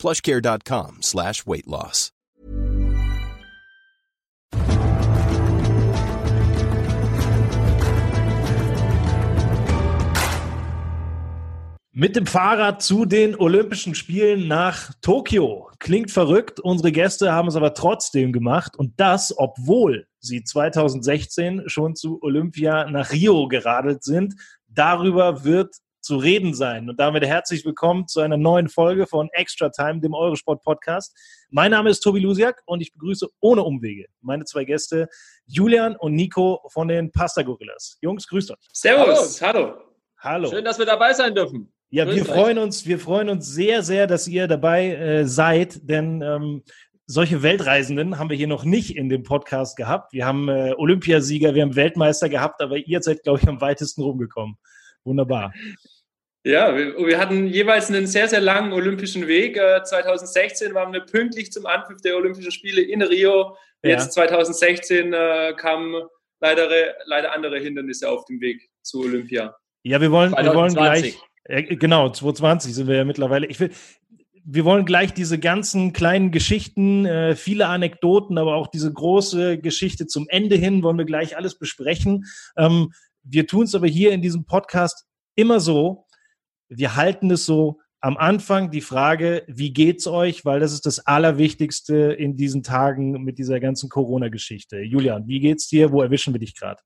[0.00, 2.10] plushcare.com slash weight loss.
[11.92, 15.68] Mit dem Fahrrad zu den Olympischen Spielen nach Tokio.
[15.80, 21.96] Klingt verrückt, unsere Gäste haben es aber trotzdem gemacht und das, obwohl sie 2016 schon
[21.96, 24.34] zu Olympia nach Rio geradelt sind.
[24.66, 26.88] Darüber wird zu reden sein.
[26.88, 31.16] Und damit herzlich willkommen zu einer neuen Folge von Extra Time, dem Eurosport Podcast.
[31.50, 35.08] Mein Name ist Tobi Lusiak und ich begrüße ohne Umwege meine zwei Gäste,
[35.46, 37.98] Julian und Nico von den Pasta Gorillas.
[38.00, 38.58] Jungs, grüßt euch.
[38.72, 39.74] Servus, hallo.
[40.18, 40.50] Hallo.
[40.50, 41.72] Schön, dass wir dabei sein dürfen.
[41.90, 42.28] Ja, Grüß wir euch.
[42.28, 46.62] freuen uns, wir freuen uns sehr, sehr, dass ihr dabei äh, seid, denn ähm,
[47.06, 50.12] solche Weltreisenden haben wir hier noch nicht in dem Podcast gehabt.
[50.12, 54.02] Wir haben äh, Olympiasieger, wir haben Weltmeister gehabt, aber ihr seid, glaube ich, am weitesten
[54.02, 54.56] rumgekommen.
[55.04, 55.52] Wunderbar.
[56.44, 59.58] Ja, wir, wir, hatten jeweils einen sehr, sehr langen olympischen Weg.
[59.58, 63.56] Äh, 2016 waren wir pünktlich zum Anpfiff der Olympischen Spiele in Rio.
[63.82, 64.26] Jetzt ja.
[64.26, 66.02] 2016 äh, kamen
[66.40, 66.68] leider,
[67.04, 69.54] leider andere Hindernisse auf dem Weg zu Olympia.
[69.82, 71.18] Ja, wir wollen, wir wollen gleich.
[71.44, 73.46] Äh, genau, 2020 sind wir ja mittlerweile.
[73.46, 73.70] Ich will,
[74.44, 80.06] wir wollen gleich diese ganzen kleinen Geschichten, äh, viele Anekdoten, aber auch diese große Geschichte
[80.06, 82.24] zum Ende hin wollen wir gleich alles besprechen.
[82.56, 86.06] Ähm, wir tun es aber hier in diesem Podcast immer so,
[86.68, 90.44] wir halten es so am Anfang die Frage, wie geht's euch?
[90.44, 94.80] Weil das ist das Allerwichtigste in diesen Tagen mit dieser ganzen Corona-Geschichte.
[94.80, 95.92] Julian, wie geht's dir?
[95.92, 96.80] Wo erwischen wir dich gerade?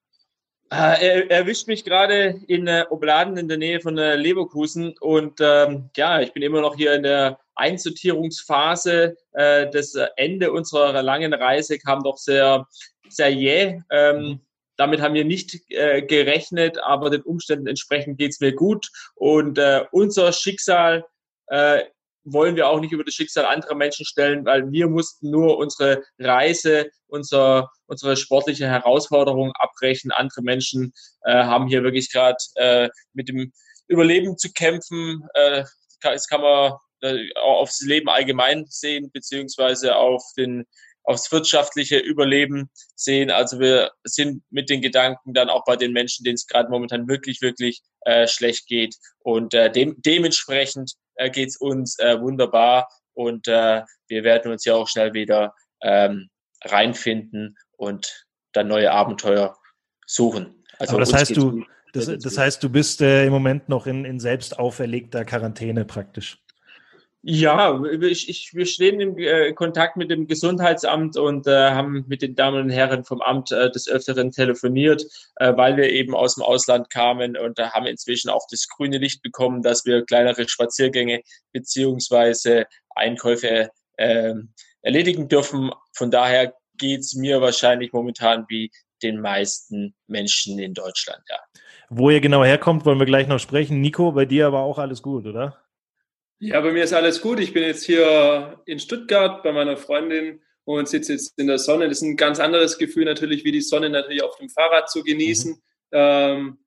[0.73, 5.39] Äh, er erwischt mich gerade in äh, Obladen in der Nähe von äh, Leverkusen und
[5.41, 9.17] ähm, ja, ich bin immer noch hier in der Einsortierungsphase.
[9.33, 12.67] Äh, das Ende unserer langen Reise kam doch sehr,
[13.09, 13.81] sehr jäh.
[13.91, 14.41] Ähm, mhm.
[14.77, 19.85] Damit haben wir nicht äh, gerechnet, aber den Umständen entsprechend geht's mir gut und äh,
[19.93, 21.05] unser Schicksal
[21.49, 21.83] äh,
[22.25, 26.03] wollen wir auch nicht über das Schicksal anderer Menschen stellen, weil wir mussten nur unsere
[26.19, 30.11] Reise, unser, unsere sportliche Herausforderung abbrechen.
[30.11, 30.93] Andere Menschen
[31.25, 33.53] äh, haben hier wirklich gerade äh, mit dem
[33.89, 35.23] Überleben zu kämpfen.
[35.35, 35.65] Äh,
[36.01, 40.65] das kann man äh, aufs Leben allgemein sehen, beziehungsweise auf den
[41.05, 43.31] aufs wirtschaftliche Überleben sehen.
[43.31, 47.09] Also wir sind mit den Gedanken dann auch bei den Menschen, denen es gerade momentan
[47.09, 48.97] wirklich, wirklich äh, schlecht geht.
[49.21, 54.75] Und äh, dem, dementsprechend äh, geht's uns äh, wunderbar und äh, wir werden uns ja
[54.75, 56.29] auch schnell wieder ähm,
[56.65, 59.57] reinfinden und dann neue Abenteuer
[60.07, 60.65] suchen.
[60.79, 64.05] Also Aber das heißt, du, das, das, heißt, du bist äh, im Moment noch in,
[64.05, 66.44] in selbst auferlegter Quarantäne praktisch.
[67.27, 72.21] Ja, ich, ich, wir stehen im äh, Kontakt mit dem Gesundheitsamt und äh, haben mit
[72.21, 76.35] den Damen und Herren vom Amt äh, des Öfteren telefoniert, äh, weil wir eben aus
[76.35, 80.47] dem Ausland kamen und da haben inzwischen auch das grüne Licht bekommen, dass wir kleinere
[80.47, 81.23] Spaziergänge
[81.55, 84.35] beziehungsweise Einkäufe äh,
[84.83, 85.71] erledigen dürfen.
[85.95, 88.71] Von daher geht's mir wahrscheinlich momentan wie
[89.03, 91.39] den meisten Menschen in Deutschland, ja.
[91.89, 93.81] Wo ihr genau herkommt, wollen wir gleich noch sprechen.
[93.81, 95.64] Nico, bei dir aber auch alles gut, oder?
[96.47, 97.41] Ja, bei mir ist alles gut.
[97.41, 101.89] Ich bin jetzt hier in Stuttgart bei meiner Freundin und sitze jetzt in der Sonne.
[101.89, 105.03] Das ist ein ganz anderes Gefühl natürlich, wie die Sonne natürlich auf dem Fahrrad zu
[105.03, 105.53] genießen.
[105.53, 105.59] Mhm.
[105.93, 106.59] Ähm,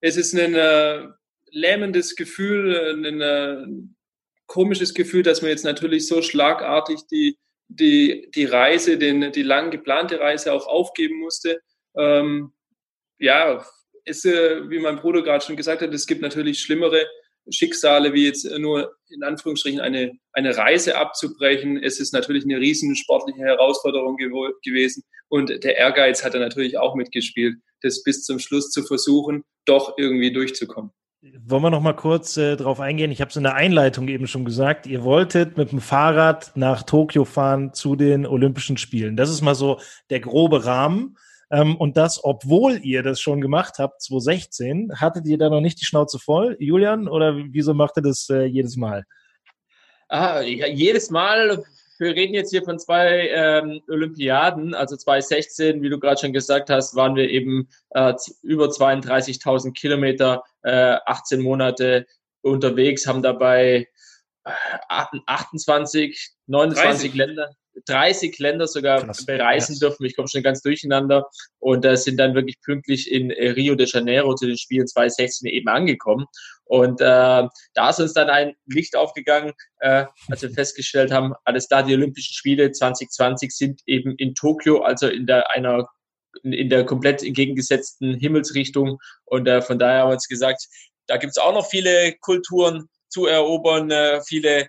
[0.00, 1.06] es ist ein äh,
[1.52, 3.66] lähmendes Gefühl, ein äh,
[4.46, 9.70] komisches Gefühl, dass man jetzt natürlich so schlagartig die, die, die Reise, den, die lang
[9.70, 11.60] geplante Reise auch aufgeben musste.
[11.96, 12.52] Ähm,
[13.20, 13.64] ja,
[14.04, 17.06] es, äh, wie mein Bruder gerade schon gesagt hat, es gibt natürlich schlimmere
[17.50, 21.82] Schicksale wie jetzt nur in Anführungsstrichen eine, eine Reise abzubrechen.
[21.82, 26.78] Es ist natürlich eine riesen sportliche Herausforderung gew gewesen und der Ehrgeiz hat er natürlich
[26.78, 30.92] auch mitgespielt, das bis zum Schluss zu versuchen, doch irgendwie durchzukommen.
[31.44, 33.10] Wollen wir noch mal kurz äh, drauf eingehen?
[33.10, 34.86] Ich habe es in der Einleitung eben schon gesagt.
[34.86, 39.16] Ihr wolltet mit dem Fahrrad nach Tokio fahren zu den Olympischen Spielen.
[39.16, 41.18] Das ist mal so der grobe Rahmen.
[41.50, 45.80] Ähm, und das, obwohl ihr das schon gemacht habt, 2016, hattet ihr da noch nicht
[45.80, 47.08] die Schnauze voll, Julian?
[47.08, 49.04] Oder wieso macht ihr das äh, jedes Mal?
[50.08, 51.62] Ah, ja, jedes Mal.
[51.98, 56.70] Wir reden jetzt hier von zwei ähm, Olympiaden, also 2016, wie du gerade schon gesagt
[56.70, 62.06] hast, waren wir eben äh, über 32.000 Kilometer, äh, 18 Monate
[62.40, 63.86] unterwegs, haben dabei
[64.88, 66.16] 28, äh,
[66.46, 67.14] 29 30.
[67.14, 67.50] Länder,
[67.86, 69.88] 30 Länder sogar Krass, bereisen ja.
[69.88, 70.04] dürfen.
[70.04, 71.26] Ich komme schon ganz durcheinander
[71.58, 75.48] und äh, sind dann wirklich pünktlich in äh, Rio de Janeiro zu den Spielen 2016
[75.48, 76.26] eben angekommen.
[76.64, 77.04] Und äh,
[77.74, 81.94] da ist uns dann ein Licht aufgegangen, äh, als wir festgestellt haben, alles da, die
[81.94, 85.88] Olympischen Spiele 2020 sind eben in Tokio, also in der einer
[86.44, 88.98] in der komplett entgegengesetzten Himmelsrichtung.
[89.24, 90.68] Und äh, von daher haben wir uns gesagt,
[91.06, 94.68] da gibt es auch noch viele Kulturen zu erobern, äh, viele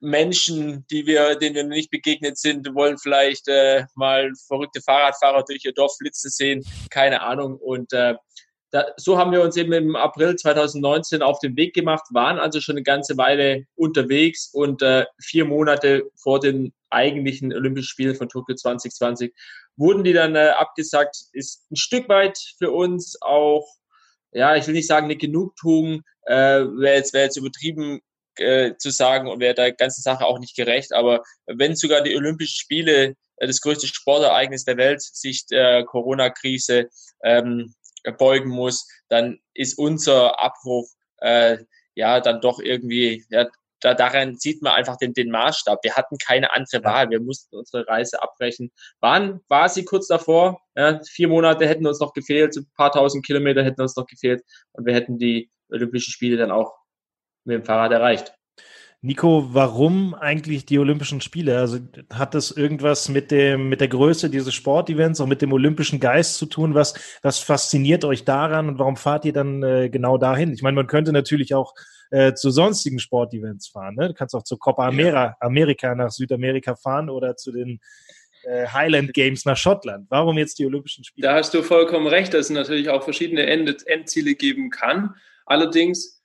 [0.00, 5.64] Menschen, die wir, denen wir nicht begegnet sind, wollen vielleicht äh, mal verrückte Fahrradfahrer durch
[5.64, 7.56] ihr Dorf flitzen sehen, keine Ahnung.
[7.56, 8.14] Und äh,
[8.70, 12.60] da, so haben wir uns eben im April 2019 auf den Weg gemacht, waren also
[12.60, 18.28] schon eine ganze Weile unterwegs und äh, vier Monate vor den eigentlichen Olympischen Spielen von
[18.28, 19.34] Tokio 2020
[19.76, 21.16] wurden die dann äh, abgesagt.
[21.32, 23.66] Ist ein Stück weit für uns auch,
[24.32, 28.00] ja, ich will nicht sagen eine Genugtuung, äh, wäre jetzt, wär jetzt übertrieben
[28.40, 30.92] äh, zu sagen und wäre der ganzen Sache auch nicht gerecht.
[30.92, 36.88] Aber wenn sogar die Olympischen Spiele, äh, das größte Sportereignis der Welt, sich der Corona-Krise
[37.22, 37.74] ähm,
[38.18, 40.88] beugen muss, dann ist unser Abbruch
[41.18, 41.58] äh,
[41.94, 43.46] ja dann doch irgendwie, ja,
[43.80, 45.82] da, daran sieht man einfach den, den Maßstab.
[45.82, 47.10] Wir hatten keine andere Wahl.
[47.10, 48.70] Wir mussten unsere Reise abbrechen.
[49.00, 50.60] Waren quasi kurz davor.
[50.76, 54.42] Ja, vier Monate hätten uns noch gefehlt, ein paar tausend Kilometer hätten uns noch gefehlt
[54.72, 56.79] und wir hätten die Olympischen Spiele dann auch
[57.44, 58.34] mit dem Fahrrad erreicht.
[59.02, 61.58] Nico, warum eigentlich die Olympischen Spiele?
[61.58, 61.78] Also
[62.12, 66.36] hat das irgendwas mit dem, mit der Größe dieses Sportevents, auch mit dem olympischen Geist
[66.36, 66.74] zu tun?
[66.74, 66.92] Was,
[67.22, 70.52] was fasziniert euch daran und warum fahrt ihr dann äh, genau dahin?
[70.52, 71.72] Ich meine, man könnte natürlich auch
[72.10, 73.94] äh, zu sonstigen Sportevents fahren.
[73.94, 74.08] Ne?
[74.08, 77.80] Du kannst auch zur Copa Amera, Amerika nach Südamerika fahren oder zu den
[78.42, 80.08] äh, Highland Games nach Schottland.
[80.10, 81.26] Warum jetzt die Olympischen Spiele?
[81.26, 85.14] Da hast du vollkommen recht, dass es natürlich auch verschiedene End Endziele geben kann.
[85.46, 86.19] Allerdings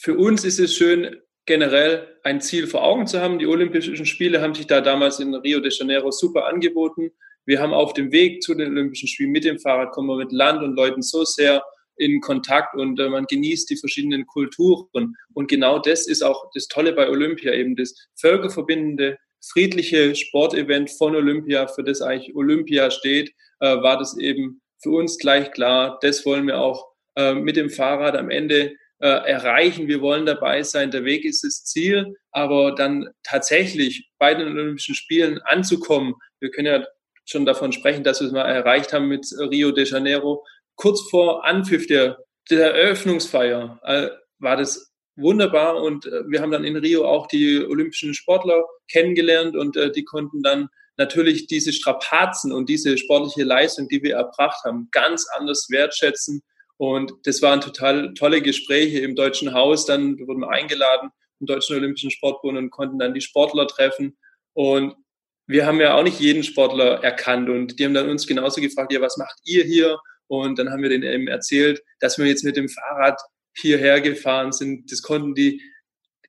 [0.00, 3.38] für uns ist es schön, generell ein Ziel vor Augen zu haben.
[3.38, 7.10] Die Olympischen Spiele haben sich da damals in Rio de Janeiro super angeboten.
[7.44, 10.32] Wir haben auf dem Weg zu den Olympischen Spielen mit dem Fahrrad kommen wir mit
[10.32, 11.62] Land und Leuten so sehr
[11.96, 15.14] in Kontakt und äh, man genießt die verschiedenen Kulturen.
[15.34, 19.18] Und genau das ist auch das Tolle bei Olympia, eben das völkerverbindende,
[19.52, 25.18] friedliche Sportevent von Olympia, für das eigentlich Olympia steht, äh, war das eben für uns
[25.18, 25.98] gleich klar.
[26.00, 26.86] Das wollen wir auch
[27.16, 29.88] äh, mit dem Fahrrad am Ende äh, erreichen.
[29.88, 30.90] Wir wollen dabei sein.
[30.90, 36.14] Der Weg ist das Ziel, aber dann tatsächlich bei den Olympischen Spielen anzukommen.
[36.38, 36.86] Wir können ja
[37.24, 40.44] schon davon sprechen, dass wir es mal erreicht haben mit Rio de Janeiro.
[40.76, 42.18] Kurz vor Anpfiff der,
[42.50, 44.08] der Eröffnungsfeier äh,
[44.38, 49.56] war das wunderbar und äh, wir haben dann in Rio auch die olympischen Sportler kennengelernt
[49.56, 54.62] und äh, die konnten dann natürlich diese Strapazen und diese sportliche Leistung, die wir erbracht
[54.64, 56.42] haben, ganz anders wertschätzen
[56.80, 59.84] und das waren total tolle Gespräche im Deutschen Haus.
[59.84, 64.16] Dann wurden wir eingeladen im Deutschen Olympischen Sportbund und konnten dann die Sportler treffen.
[64.54, 64.94] Und
[65.46, 67.50] wir haben ja auch nicht jeden Sportler erkannt.
[67.50, 69.98] Und die haben dann uns genauso gefragt, ja, was macht ihr hier?
[70.26, 73.20] Und dann haben wir denen eben erzählt, dass wir jetzt mit dem Fahrrad
[73.54, 74.90] hierher gefahren sind.
[74.90, 75.60] Das konnten die,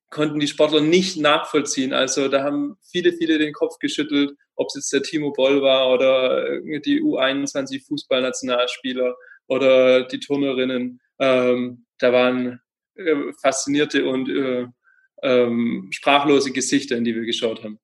[0.09, 1.93] konnten die Sportler nicht nachvollziehen.
[1.93, 5.93] Also da haben viele, viele den Kopf geschüttelt, ob es jetzt der Timo Boll war
[5.93, 9.15] oder die U21 Fußballnationalspieler
[9.47, 10.99] oder die Turnerinnen.
[11.19, 12.59] Ähm, da waren
[12.95, 14.67] äh, faszinierte und äh,
[15.23, 17.79] ähm, sprachlose Gesichter, in die wir geschaut haben.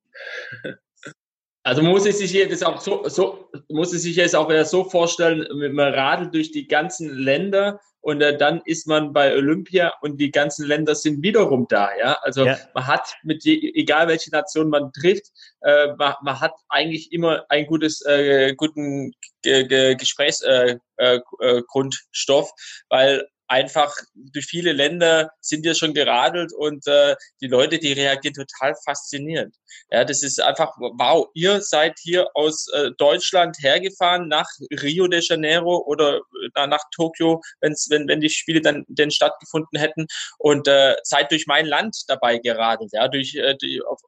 [1.63, 5.45] Also muss ich sich jetzt auch so, so muss ich sich jetzt auch so vorstellen,
[5.73, 10.31] man radelt durch die ganzen Länder und äh, dann ist man bei Olympia und die
[10.31, 12.17] ganzen Länder sind wiederum da, ja.
[12.21, 12.57] Also ja.
[12.73, 15.25] man hat mit je, egal welche Nation man trifft,
[15.59, 19.11] äh, man, man hat eigentlich immer ein gutes, äh, guten
[19.43, 22.49] G Gesprächsgrundstoff, äh, äh, Grundstoff,
[22.87, 28.33] weil einfach durch viele Länder sind wir schon geradelt und äh, die Leute, die reagieren
[28.33, 29.55] total faszinierend.
[29.89, 34.47] Ja, das ist einfach, wow, ihr seid hier aus äh, Deutschland hergefahren nach
[34.81, 36.21] Rio de Janeiro oder
[36.55, 40.07] äh, nach Tokio, wenn's, wenn, wenn die Spiele dann denn stattgefunden hätten
[40.39, 43.99] und äh, seid durch mein Land dabei geradelt, ja, durch äh, die, auf,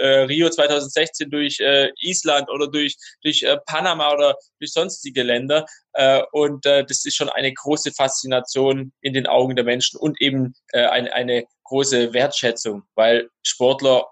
[0.00, 5.64] äh, Rio 2016 durch äh, Island oder durch, durch äh, Panama oder durch sonstige Länder.
[5.94, 10.20] Äh, und äh, das ist schon eine große Faszination in den Augen der Menschen und
[10.20, 14.06] eben äh, eine, eine große Wertschätzung, weil Sportler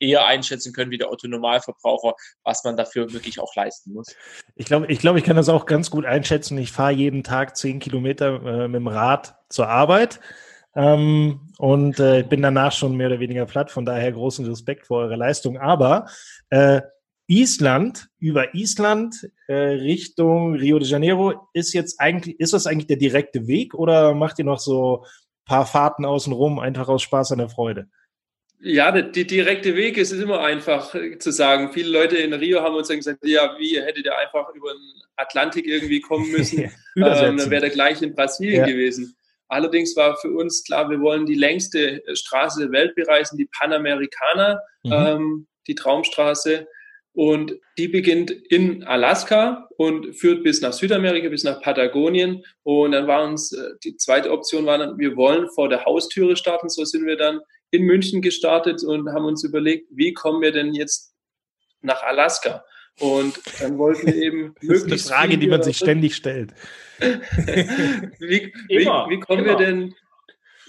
[0.00, 4.16] eher einschätzen können wie der Autonormalverbraucher, was man dafür wirklich auch leisten muss.
[4.56, 6.56] Ich glaube, ich, glaub, ich kann das auch ganz gut einschätzen.
[6.58, 10.18] Ich fahre jeden Tag zehn Kilometer äh, mit dem Rad zur Arbeit
[10.74, 13.70] ähm, und äh, bin danach schon mehr oder weniger platt.
[13.70, 15.58] Von daher großen Respekt vor eurer Leistung.
[15.58, 16.06] Aber
[16.48, 16.80] äh,
[17.30, 22.96] Island, über Island äh, Richtung Rio de Janeiro, ist jetzt eigentlich, ist das eigentlich der
[22.96, 25.04] direkte Weg oder macht ihr noch so
[25.46, 27.88] paar Fahrten außenrum, einfach aus Spaß an der Freude?
[28.58, 31.72] Ja, der, der direkte Weg ist immer einfach äh, zu sagen.
[31.72, 35.02] Viele Leute in Rio haben uns dann gesagt, ja, wie hättet ihr einfach über den
[35.16, 36.64] Atlantik irgendwie kommen müssen?
[36.96, 38.66] ähm, dann wäre der gleich in Brasilien ja.
[38.66, 39.16] gewesen.
[39.46, 44.60] Allerdings war für uns klar, wir wollen die längste Straße der Welt bereisen, die Panamericana,
[44.82, 44.92] mhm.
[44.92, 46.66] ähm, die Traumstraße.
[47.12, 52.44] Und die beginnt in Alaska und führt bis nach Südamerika, bis nach Patagonien.
[52.62, 56.36] Und dann war uns, äh, die zweite Option war dann, wir wollen vor der Haustüre
[56.36, 56.68] starten.
[56.68, 57.40] So sind wir dann
[57.72, 61.14] in München gestartet und haben uns überlegt, wie kommen wir denn jetzt
[61.82, 62.64] nach Alaska?
[63.00, 66.52] Und dann wollten wir eben das ist eine Frage, die man sich ständig stellt.
[66.98, 69.58] wie, wie, wie, kommen immer.
[69.58, 69.94] wir denn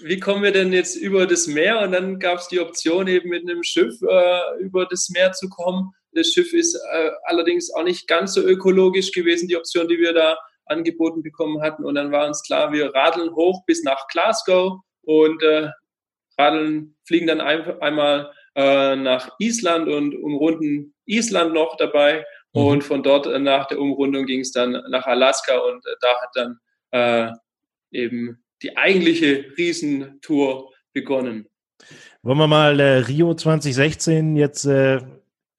[0.04, 1.80] wie kommen wir denn jetzt über das Meer?
[1.80, 5.48] Und dann gab es die Option, eben mit einem Schiff äh, über das Meer zu
[5.48, 5.92] kommen.
[6.14, 10.12] Das Schiff ist äh, allerdings auch nicht ganz so ökologisch gewesen, die Option, die wir
[10.12, 11.84] da angeboten bekommen hatten.
[11.84, 15.70] Und dann war uns klar, wir radeln hoch bis nach Glasgow und äh,
[16.38, 22.24] radeln, fliegen dann ein, einmal äh, nach Island und umrunden Island noch dabei.
[22.52, 22.60] Mhm.
[22.60, 26.20] Und von dort äh, nach der Umrundung ging es dann nach Alaska und äh, da
[26.20, 26.58] hat dann
[26.90, 27.32] äh,
[27.98, 31.48] eben die eigentliche Riesentour begonnen.
[32.22, 34.68] Wollen wir mal äh, Rio 2016 jetzt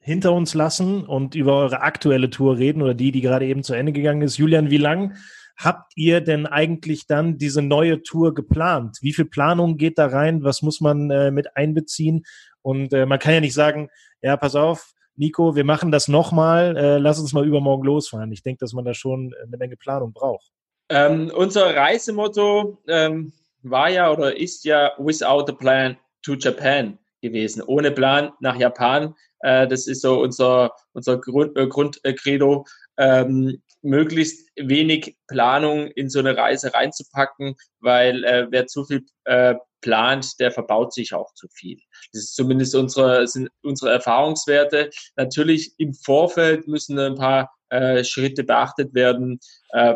[0.03, 3.74] hinter uns lassen und über eure aktuelle Tour reden oder die, die gerade eben zu
[3.74, 4.38] Ende gegangen ist.
[4.38, 5.15] Julian, wie lang
[5.57, 8.98] habt ihr denn eigentlich dann diese neue Tour geplant?
[9.01, 10.43] Wie viel Planung geht da rein?
[10.43, 12.25] Was muss man äh, mit einbeziehen?
[12.62, 13.89] Und äh, man kann ja nicht sagen,
[14.22, 18.31] ja, pass auf, Nico, wir machen das nochmal, äh, lass uns mal übermorgen losfahren.
[18.33, 20.51] Ich denke, dass man da schon eine Menge Planung braucht.
[20.89, 23.31] Ähm, unser Reisemotto ähm,
[23.62, 27.63] war ja oder ist ja Without a Plan to Japan gewesen.
[27.63, 29.15] Ohne Plan nach Japan.
[29.39, 32.65] Äh, das ist so unser, unser Grund, äh, Grundcredo.
[32.98, 39.56] Ähm, möglichst wenig Planung in so eine Reise reinzupacken, weil äh, wer zu viel äh,
[39.82, 41.80] plant, der verbaut sich auch zu viel.
[42.13, 44.89] Das ist zumindest unsere, sind unsere Erfahrungswerte.
[45.15, 49.39] Natürlich im Vorfeld müssen ein paar äh, Schritte beachtet werden.
[49.70, 49.96] Äh,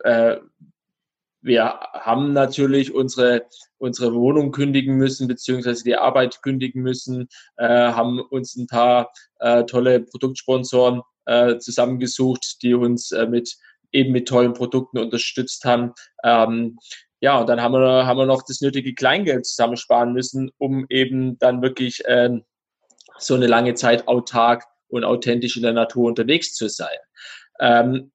[0.00, 0.38] äh,
[1.42, 3.46] wir haben natürlich unsere,
[3.78, 9.64] unsere Wohnung kündigen müssen, beziehungsweise die Arbeit kündigen müssen, äh, haben uns ein paar äh,
[9.64, 13.56] tolle Produktsponsoren äh, zusammengesucht, die uns äh, mit
[13.92, 15.92] eben mit tollen Produkten unterstützt haben.
[16.22, 16.78] Ähm,
[17.20, 21.38] ja, und dann haben wir, haben wir noch das nötige Kleingeld zusammensparen müssen, um eben
[21.38, 22.44] dann wirklich ähm,
[23.18, 26.96] so eine lange Zeit autark und authentisch in der Natur unterwegs zu sein.
[27.58, 28.12] Ähm,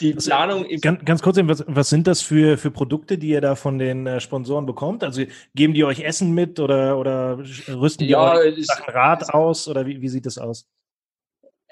[0.00, 0.66] die Planung.
[0.80, 4.06] Ganz, ganz kurz, was, was, sind das für, für Produkte, die ihr da von den
[4.06, 5.04] äh, Sponsoren bekommt?
[5.04, 5.22] Also
[5.54, 9.86] geben die euch Essen mit oder, oder rüsten die ja, euch ein Rad aus oder
[9.86, 10.66] wie, wie sieht das aus?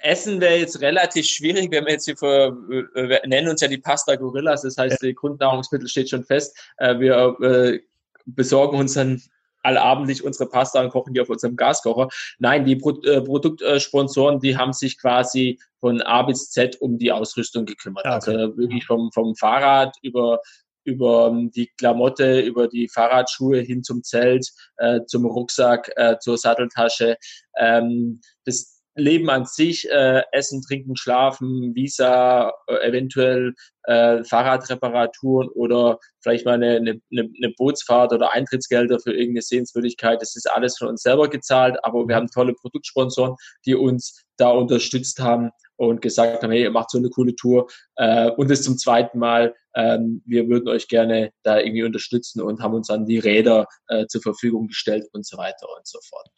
[0.02, 2.56] Essen wäre jetzt relativ schwierig, wenn wir jetzt hier für,
[2.94, 6.56] äh, wir nennen uns ja die Pasta Gorillas, das heißt, die Grundnahrungsmittel steht schon fest.
[6.78, 7.80] Äh, wir äh,
[8.26, 9.20] besorgen uns dann
[9.62, 12.08] allabendlich unsere Pasta und kochen die auf unserem Gaskocher.
[12.38, 17.12] Nein, die Pro äh, Produktsponsoren, die haben sich quasi von A bis Z um die
[17.12, 18.06] Ausrüstung gekümmert.
[18.06, 18.36] Ah, okay.
[18.36, 20.40] Also wirklich vom, vom Fahrrad über
[20.84, 27.16] über die Klamotte, über die Fahrradschuhe hin zum Zelt, äh, zum Rucksack, äh, zur Satteltasche.
[27.58, 33.54] Ähm, das, Leben an sich, äh, Essen, Trinken, Schlafen, Visa, äh, eventuell
[33.84, 40.20] äh, Fahrradreparaturen oder vielleicht mal eine, eine, eine Bootsfahrt oder Eintrittsgelder für irgendeine Sehenswürdigkeit.
[40.20, 44.50] Das ist alles von uns selber gezahlt, aber wir haben tolle Produktsponsoren, die uns da
[44.50, 48.62] unterstützt haben und gesagt haben, hey, ihr macht so eine coole Tour äh, und es
[48.62, 53.06] zum zweiten Mal, ähm, wir würden euch gerne da irgendwie unterstützen und haben uns dann
[53.06, 56.28] die Räder äh, zur Verfügung gestellt und so weiter und so fort.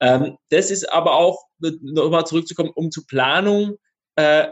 [0.00, 3.76] Ähm, das ist aber auch, nochmal zurückzukommen, um zur Planung,
[4.16, 4.48] äh,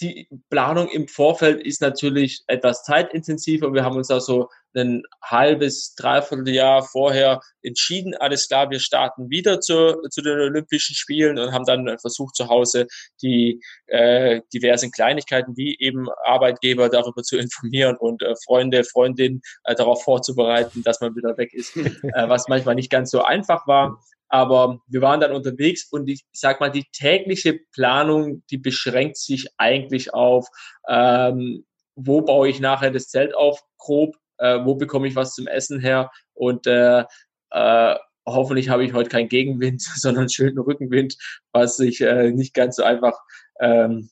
[0.00, 3.72] die Planung im Vorfeld ist natürlich etwas zeitintensiver.
[3.72, 9.30] Wir haben uns da so ein halbes, dreiviertel Jahr vorher entschieden, alles klar, wir starten
[9.30, 12.86] wieder zu, zu den Olympischen Spielen und haben dann versucht, zu Hause
[13.22, 19.74] die äh, diversen Kleinigkeiten wie eben Arbeitgeber darüber zu informieren und äh, Freunde, Freundinnen äh,
[19.74, 21.92] darauf vorzubereiten, dass man wieder weg ist, äh,
[22.28, 24.00] was manchmal nicht ganz so einfach war.
[24.34, 29.46] Aber wir waren dann unterwegs und ich sag mal, die tägliche Planung, die beschränkt sich
[29.58, 30.48] eigentlich auf,
[30.88, 31.64] ähm,
[31.94, 35.78] wo baue ich nachher das Zelt auf, grob, äh, wo bekomme ich was zum Essen
[35.78, 37.04] her und äh,
[37.52, 37.94] äh,
[38.26, 41.14] hoffentlich habe ich heute keinen Gegenwind, sondern einen schönen Rückenwind,
[41.52, 43.16] was sich äh, nicht ganz so einfach,
[43.60, 44.10] ähm,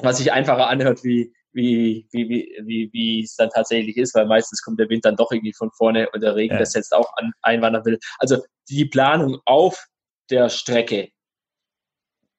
[0.00, 2.28] was sich einfacher anhört wie wie, wie,
[2.64, 5.70] wie, wie, es dann tatsächlich ist, weil meistens kommt der Wind dann doch irgendwie von
[5.72, 6.60] vorne und der Regen, ja.
[6.60, 7.98] das setzt auch an, ein, wann er will.
[8.18, 9.86] Also die Planung auf
[10.30, 11.08] der Strecke,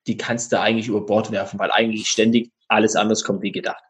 [0.06, 3.84] die kannst du eigentlich über Bord werfen, weil eigentlich ständig alles anders kommt wie gedacht.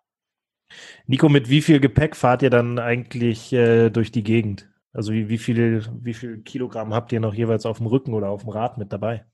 [1.06, 4.70] Nico, mit wie viel Gepäck fahrt ihr dann eigentlich äh, durch die Gegend?
[4.94, 8.30] Also wie, wie, viel, wie viel Kilogramm habt ihr noch jeweils auf dem Rücken oder
[8.30, 9.26] auf dem Rad mit dabei?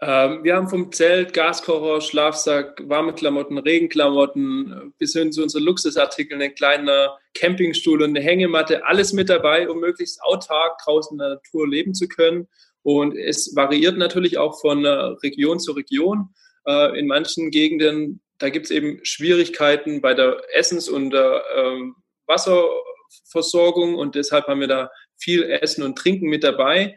[0.00, 6.42] Ähm, wir haben vom Zelt, Gaskocher, Schlafsack, warme Klamotten, Regenklamotten bis hin zu unseren Luxusartikeln,
[6.42, 11.28] ein kleiner Campingstuhl und eine Hängematte, alles mit dabei, um möglichst autark draußen in der
[11.30, 12.46] Natur leben zu können.
[12.82, 16.28] Und es variiert natürlich auch von Region zu Region.
[16.66, 21.96] Äh, in manchen Gegenden, da gibt es eben Schwierigkeiten bei der Essens- und der ähm,
[22.26, 26.96] Wasserversorgung und deshalb haben wir da viel Essen und Trinken mit dabei.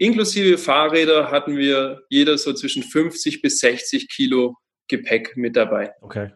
[0.00, 4.56] Inklusive Fahrräder hatten wir jeder so zwischen 50 bis 60 Kilo
[4.88, 5.92] Gepäck mit dabei.
[6.00, 6.32] Okay.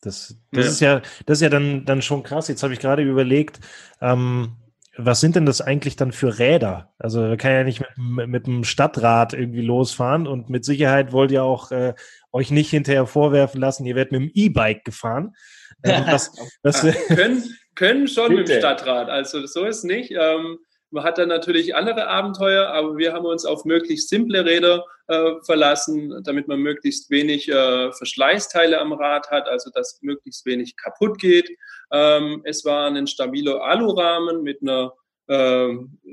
[0.00, 0.70] Das, das ja.
[0.70, 2.48] ist ja, das ist ja dann, dann schon krass.
[2.48, 3.60] Jetzt habe ich gerade überlegt,
[4.00, 4.56] ähm,
[4.96, 6.92] was sind denn das eigentlich dann für Räder?
[6.98, 11.30] Also man kann ja nicht mit, mit dem Stadtrad irgendwie losfahren und mit Sicherheit wollt
[11.30, 11.94] ihr auch äh,
[12.32, 15.36] euch nicht hinterher vorwerfen lassen, ihr werdet mit dem E-Bike gefahren.
[15.84, 16.32] Ähm, was,
[16.64, 17.44] was, ja, können,
[17.76, 18.40] können schon Bitte.
[18.40, 20.10] mit dem Stadtrad, also so ist nicht.
[20.10, 20.58] Ähm,
[20.90, 25.32] man hat dann natürlich andere Abenteuer, aber wir haben uns auf möglichst simple Räder äh,
[25.44, 31.18] verlassen, damit man möglichst wenig äh, Verschleißteile am Rad hat, also dass möglichst wenig kaputt
[31.18, 31.50] geht.
[31.92, 34.92] Ähm, es war ein stabiler Alurahmen mit einer
[35.28, 35.68] äh,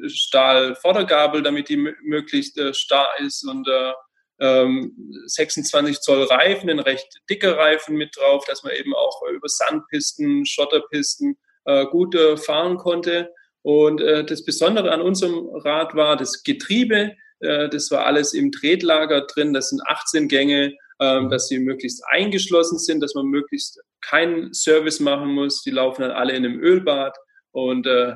[0.08, 3.94] Stahlvordergabel, damit die möglichst äh, starr ist und äh,
[4.40, 9.48] 26 ähm, Zoll Reifen, ein recht dicker Reifen mit drauf, dass man eben auch über
[9.48, 13.34] Sandpisten, Schotterpisten äh, gut äh, fahren konnte.
[13.68, 17.18] Und äh, das Besondere an unserem Rad war das Getriebe.
[17.42, 19.52] Äh, das war alles im Tretlager drin.
[19.52, 25.02] Das sind 18 Gänge, äh, dass sie möglichst eingeschlossen sind, dass man möglichst keinen Service
[25.02, 25.64] machen muss.
[25.64, 27.18] Die laufen dann alle in einem Ölbad.
[27.52, 28.14] Und äh,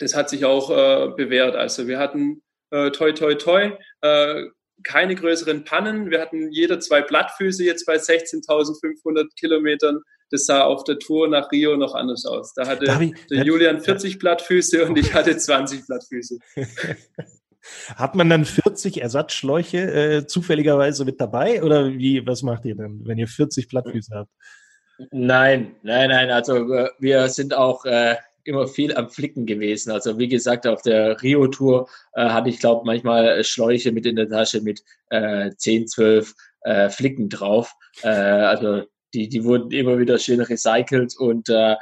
[0.00, 1.54] das hat sich auch äh, bewährt.
[1.54, 4.46] Also wir hatten äh, toi toi toi äh,
[4.82, 6.10] keine größeren Pannen.
[6.10, 11.52] Wir hatten jeder zwei Blattfüße jetzt bei 16.500 Kilometern das sah auf der Tour nach
[11.52, 12.54] Rio noch anders aus.
[12.54, 14.18] Da hatte ich, der Julian 40 ja.
[14.18, 16.38] Blattfüße und ich hatte 20 Blattfüße.
[17.94, 23.02] Hat man dann 40 Ersatzschläuche äh, zufälligerweise mit dabei oder wie, was macht ihr denn,
[23.04, 24.30] wenn ihr 40 Blattfüße habt?
[25.12, 26.30] Nein, nein, nein.
[26.30, 26.66] Also
[26.98, 29.92] wir sind auch äh, immer viel am Flicken gewesen.
[29.92, 34.28] Also wie gesagt, auf der Rio-Tour äh, hatte ich, glaube manchmal Schläuche mit in der
[34.28, 37.72] Tasche mit äh, 10, 12 äh, Flicken drauf.
[38.02, 38.82] Äh, also
[39.14, 41.76] die, die wurden immer wieder schön recycelt und, äh,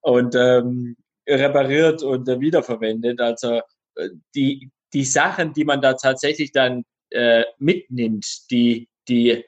[0.00, 0.96] und ähm,
[1.28, 3.20] repariert und äh, wiederverwendet.
[3.20, 3.60] Also
[3.96, 9.44] äh, die, die Sachen, die man da tatsächlich dann äh, mitnimmt, die, die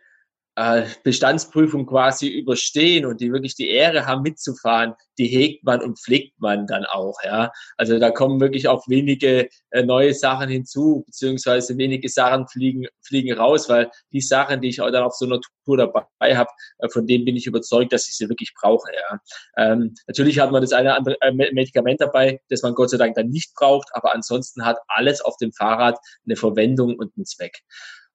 [1.05, 6.41] Bestandsprüfung quasi überstehen und die wirklich die Ehre haben mitzufahren, die hegt man und pflegt
[6.41, 7.53] man dann auch, ja.
[7.77, 13.37] Also da kommen wirklich auch wenige äh, neue Sachen hinzu, beziehungsweise wenige Sachen fliegen, fliegen
[13.37, 16.89] raus, weil die Sachen, die ich auch dann auf so einer Tour dabei habe, äh,
[16.89, 19.21] von denen bin ich überzeugt, dass ich sie wirklich brauche, ja.
[19.59, 23.15] Ähm, natürlich hat man das eine andere äh, Medikament dabei, das man Gott sei Dank
[23.15, 27.61] dann nicht braucht, aber ansonsten hat alles auf dem Fahrrad eine Verwendung und einen Zweck.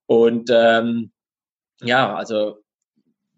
[0.07, 1.11] Und ähm,
[1.81, 2.61] ja, also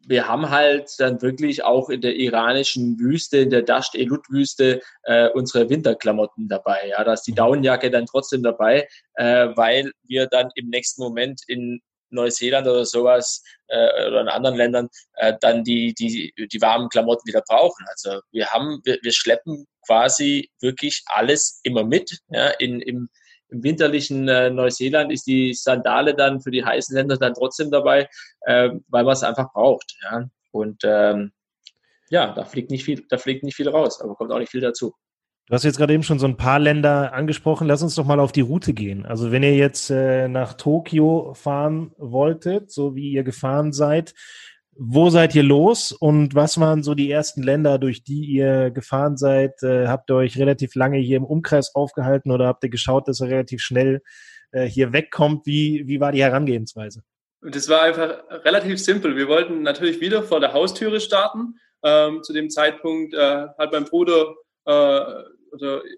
[0.05, 5.69] wir haben halt dann wirklich auch in der iranischen Wüste, in der Dasht-Elut-Wüste, äh, unsere
[5.69, 6.89] Winterklamotten dabei.
[6.89, 7.37] Ja, da ist die mhm.
[7.37, 13.43] Daunenjacke dann trotzdem dabei, äh, weil wir dann im nächsten Moment in Neuseeland oder sowas
[13.67, 17.85] äh, oder in anderen Ländern äh, dann die, die, die warmen Klamotten wieder brauchen.
[17.87, 22.19] Also wir haben, wir, wir schleppen quasi wirklich alles immer mit.
[22.27, 23.09] Ja, in, im,
[23.53, 28.09] im winterlichen äh, Neuseeland ist die Sandale dann für die heißen Länder dann trotzdem dabei,
[28.41, 29.95] äh, weil man es einfach braucht.
[30.03, 30.27] Ja?
[30.51, 31.31] Und ähm,
[32.09, 34.61] ja, da fliegt nicht viel, da fliegt nicht viel raus, aber kommt auch nicht viel
[34.61, 34.93] dazu.
[35.47, 37.67] Du hast jetzt gerade eben schon so ein paar Länder angesprochen.
[37.67, 39.05] Lass uns doch mal auf die Route gehen.
[39.05, 44.13] Also wenn ihr jetzt äh, nach Tokio fahren wolltet, so wie ihr gefahren seid,
[44.77, 49.17] wo seid ihr los und was waren so die ersten Länder, durch die ihr gefahren
[49.17, 49.61] seid?
[49.63, 53.21] Äh, habt ihr euch relativ lange hier im Umkreis aufgehalten oder habt ihr geschaut, dass
[53.21, 54.01] ihr relativ schnell
[54.51, 55.45] äh, hier wegkommt?
[55.45, 57.03] Wie, wie war die Herangehensweise?
[57.41, 59.15] Das war einfach relativ simpel.
[59.15, 61.55] Wir wollten natürlich wieder vor der Haustüre starten.
[61.83, 64.33] Ähm, zu dem Zeitpunkt äh, hat mein Bruder,
[64.65, 64.99] äh,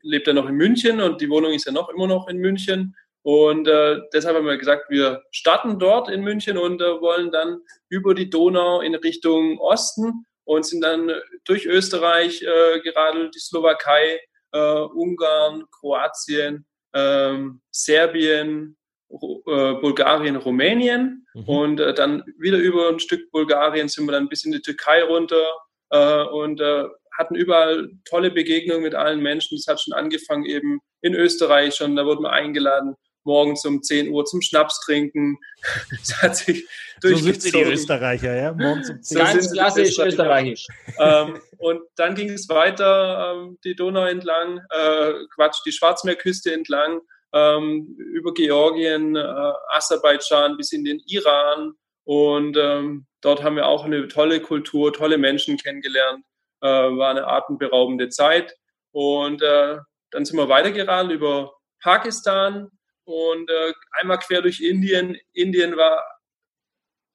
[0.01, 2.95] lebt er noch in München und die Wohnung ist ja noch immer noch in München.
[3.25, 7.57] Und äh, deshalb haben wir gesagt, wir starten dort in München und äh, wollen dann
[7.89, 11.11] über die Donau in Richtung Osten und sind dann
[11.43, 14.19] durch Österreich äh, geradelt, die Slowakei,
[14.51, 18.77] äh, Ungarn, Kroatien, ähm, Serbien,
[19.09, 21.43] äh, Bulgarien, Rumänien mhm.
[21.45, 25.01] und äh, dann wieder über ein Stück Bulgarien sind wir dann bis in die Türkei
[25.01, 25.47] runter
[25.89, 26.83] äh, und äh,
[27.17, 29.57] hatten überall tolle Begegnungen mit allen Menschen.
[29.57, 34.09] Das hat schon angefangen eben in Österreich schon, da wurden wir eingeladen morgens um 10
[34.09, 35.37] Uhr zum Schnaps trinken.
[35.91, 36.67] das hat sich
[37.01, 38.53] so sind sie die Österreicher, ja?
[38.53, 39.23] Morgens um 10 Uhr.
[39.23, 40.67] Ganz klassisch österreichisch.
[40.99, 47.01] ähm, und dann ging es weiter ähm, die Donau entlang, äh, Quatsch, die Schwarzmeerküste entlang,
[47.33, 51.73] ähm, über Georgien, äh, Aserbaidschan bis in den Iran.
[52.05, 56.23] Und ähm, dort haben wir auch eine tolle Kultur, tolle Menschen kennengelernt.
[56.61, 58.55] Äh, war eine atemberaubende Zeit.
[58.91, 59.77] Und äh,
[60.11, 62.69] dann sind wir weitergeradelt über Pakistan
[63.05, 65.17] und äh, einmal quer durch Indien.
[65.33, 66.03] Indien war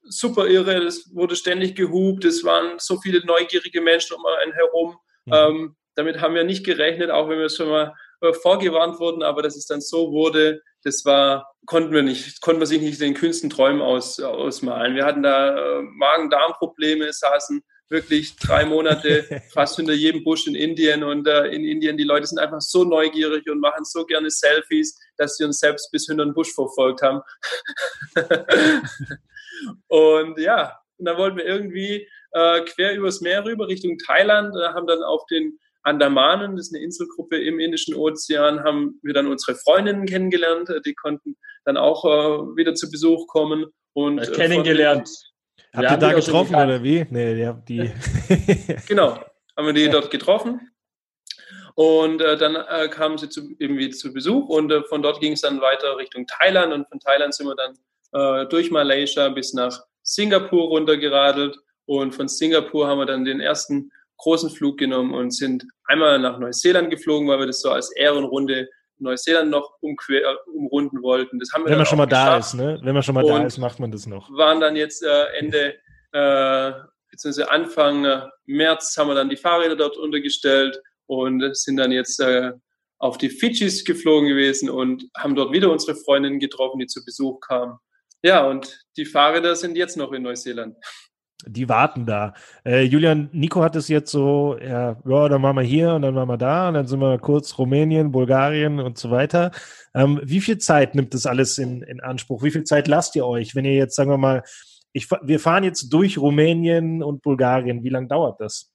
[0.02, 4.96] super irre, es wurde ständig gehupt, es waren so viele neugierige Menschen um einen herum.
[5.26, 5.32] Mhm.
[5.32, 9.42] Ähm, damit haben wir nicht gerechnet, auch wenn wir schon mal äh, vorgewarnt wurden, aber
[9.42, 13.12] dass es dann so wurde, das war, konnten wir nicht, konnten wir sich nicht in
[13.12, 14.94] den kühnsten Träumen aus, ausmalen.
[14.94, 21.02] Wir hatten da äh, Magen-Darm-Probleme, saßen wirklich drei Monate fast hinter jedem Busch in Indien
[21.02, 24.98] und äh, in Indien, die Leute sind einfach so neugierig und machen so gerne Selfies,
[25.16, 27.20] dass sie uns selbst bis hinter den Busch verfolgt haben.
[29.88, 34.68] und ja, und dann wollten wir irgendwie äh, quer übers Meer rüber Richtung Thailand, äh,
[34.68, 39.26] haben dann auf den Andamanen, das ist eine Inselgruppe im Indischen Ozean, haben wir dann
[39.26, 40.68] unsere Freundinnen kennengelernt.
[40.68, 43.66] Äh, die konnten dann auch äh, wieder zu Besuch kommen.
[43.92, 45.08] Und, äh, kennengelernt.
[45.72, 47.06] Habt ihr da getroffen oder wie?
[47.10, 47.90] Nee, ja, die.
[48.88, 49.18] genau,
[49.56, 49.90] haben wir die ja.
[49.90, 50.70] dort getroffen.
[51.74, 55.32] Und äh, dann äh, kamen sie zu, irgendwie zu Besuch und äh, von dort ging
[55.32, 57.78] es dann weiter Richtung Thailand und von Thailand sind wir dann
[58.12, 63.90] äh, durch Malaysia bis nach Singapur runtergeradelt und von Singapur haben wir dann den ersten
[64.18, 68.68] großen Flug genommen und sind einmal nach Neuseeland geflogen, weil wir das so als Ehrenrunde
[69.00, 71.38] Neuseeland noch umquer, umrunden wollten.
[71.38, 72.28] Das haben wir Wenn man schon mal geschafft.
[72.28, 72.80] da ist, ne?
[72.82, 74.30] Wenn man schon mal da ist, macht man das noch.
[74.30, 75.74] Waren dann jetzt äh, Ende,
[76.12, 76.72] äh,
[77.10, 82.20] beziehungsweise Anfang äh, März haben wir dann die Fahrräder dort untergestellt und sind dann jetzt
[82.20, 82.52] äh,
[82.98, 87.40] auf die Fidschis geflogen gewesen und haben dort wieder unsere Freundinnen getroffen, die zu Besuch
[87.40, 87.78] kamen.
[88.22, 90.76] Ja, und die Fahrräder sind jetzt noch in Neuseeland.
[91.46, 92.34] Die warten da.
[92.64, 96.14] Äh, Julian, Nico hat es jetzt so, ja, ja, dann machen wir hier und dann
[96.14, 99.50] machen wir da und dann sind wir kurz Rumänien, Bulgarien und so weiter.
[99.94, 102.42] Ähm, wie viel Zeit nimmt das alles in, in Anspruch?
[102.42, 104.42] Wie viel Zeit lasst ihr euch, wenn ihr jetzt, sagen wir mal,
[104.92, 107.84] ich, wir fahren jetzt durch Rumänien und Bulgarien.
[107.84, 108.70] Wie lange dauert das?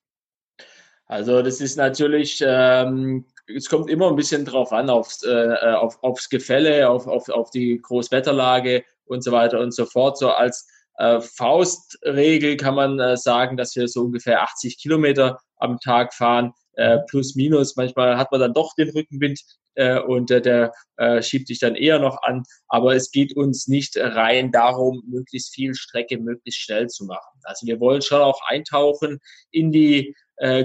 [1.07, 6.01] Also das ist natürlich, ähm, es kommt immer ein bisschen drauf an, aufs, äh, auf,
[6.03, 10.17] aufs Gefälle, auf, auf, auf die Großwetterlage und so weiter und so fort.
[10.17, 10.67] So als
[10.97, 16.53] äh, Faustregel kann man äh, sagen, dass wir so ungefähr 80 Kilometer am Tag fahren,
[16.73, 17.75] äh, plus minus.
[17.75, 19.39] Manchmal hat man dann doch den Rückenwind
[19.75, 22.43] äh, und äh, der äh, schiebt sich dann eher noch an.
[22.67, 27.39] Aber es geht uns nicht rein darum, möglichst viel Strecke möglichst schnell zu machen.
[27.43, 29.19] Also wir wollen schon auch eintauchen
[29.51, 30.15] in die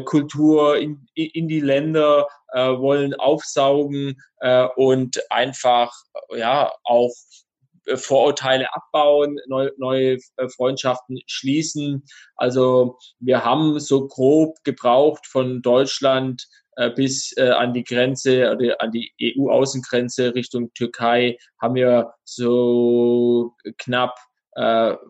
[0.04, 4.20] Kultur, in, in die Länder, wollen aufsaugen
[4.74, 5.92] und einfach
[6.36, 7.14] ja auch
[7.96, 12.04] Vorurteile abbauen, neue, neue äh, Freundschaften schließen.
[12.36, 19.12] Also wir haben so grob gebraucht von Deutschland äh, bis an die Grenze, an die
[19.20, 24.16] EU-Außengrenze Richtung Türkei, haben wir so knapp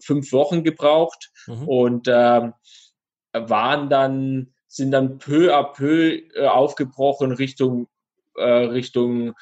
[0.03, 1.69] fünf Wochen gebraucht mhm.
[1.69, 2.53] und ähm,
[3.33, 7.89] waren dann, sind dann peu à peu aufgebrochen Richtung,
[8.37, 9.35] Richtung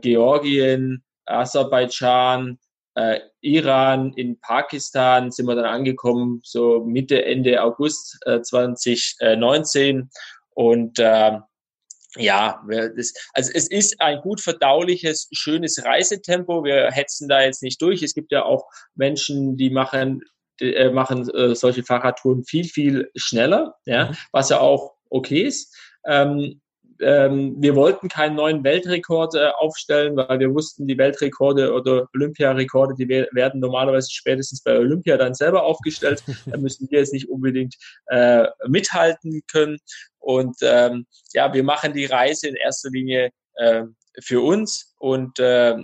[0.00, 2.58] Georgien, Aserbaidschan,
[2.96, 10.10] äh, Iran, in Pakistan sind wir dann angekommen, so Mitte, Ende August äh, 2019.
[10.54, 11.38] Und äh,
[12.16, 12.62] ja,
[12.96, 16.64] das, also es ist ein gut verdauliches, schönes Reisetempo.
[16.64, 18.02] Wir hetzen da jetzt nicht durch.
[18.02, 20.22] Es gibt ja auch Menschen, die machen,
[20.58, 24.16] die, äh, machen äh, solche Fahrradtouren viel, viel schneller, ja, mhm.
[24.32, 25.76] was ja auch okay ist.
[26.06, 26.62] Ähm,
[27.00, 32.94] ähm, wir wollten keinen neuen Weltrekord äh, aufstellen, weil wir wussten, die Weltrekorde oder Olympiarekorde,
[32.94, 36.22] die werden normalerweise spätestens bei Olympia dann selber aufgestellt.
[36.46, 39.78] da müssen wir jetzt nicht unbedingt äh, mithalten können.
[40.18, 43.84] Und ähm, ja, wir machen die Reise in erster Linie äh,
[44.22, 45.76] für uns und äh,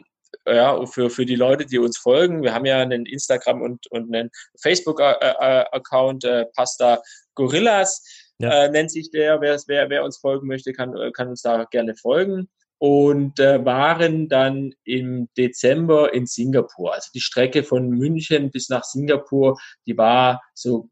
[0.46, 2.42] ja, für, für die Leute, die uns folgen.
[2.42, 7.00] Wir haben ja einen Instagram und, und einen Facebook-Account, äh, äh, Pasta
[7.34, 8.02] Gorillas
[8.42, 8.64] ja.
[8.64, 9.40] äh, nennt sich der.
[9.40, 12.48] Wer, wer, wer uns folgen möchte, kann, äh, kann uns da gerne folgen.
[12.78, 16.92] Und äh, waren dann im Dezember in Singapur.
[16.92, 20.90] Also die Strecke von München bis nach Singapur, die war so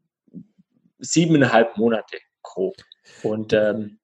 [0.99, 2.75] siebeneinhalb Monate grob.
[3.23, 3.99] Und ähm,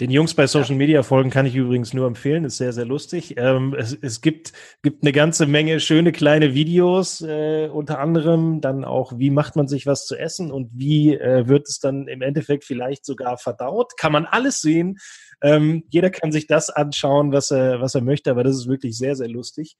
[0.00, 3.34] den Jungs bei Social Media folgen kann ich übrigens nur empfehlen, ist sehr, sehr lustig.
[3.36, 8.84] Ähm, es, es gibt, gibt eine ganze Menge schöne kleine Videos, äh, unter anderem dann
[8.84, 12.22] auch, wie macht man sich was zu essen und wie äh, wird es dann im
[12.22, 13.96] Endeffekt vielleicht sogar verdaut.
[13.96, 14.98] Kann man alles sehen
[15.42, 18.96] Ähm, jeder kann sich das anschauen, was er, was er möchte, aber das ist wirklich
[18.96, 19.76] sehr, sehr lustig.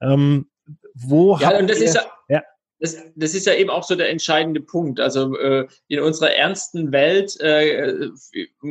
[0.00, 0.50] Ähm,
[0.94, 2.42] wo ja, und das ihr, ist ja, ja.
[2.80, 5.00] Das, das, ist ja eben auch so der entscheidende Punkt.
[5.00, 8.08] Also äh, in unserer ernsten Welt äh,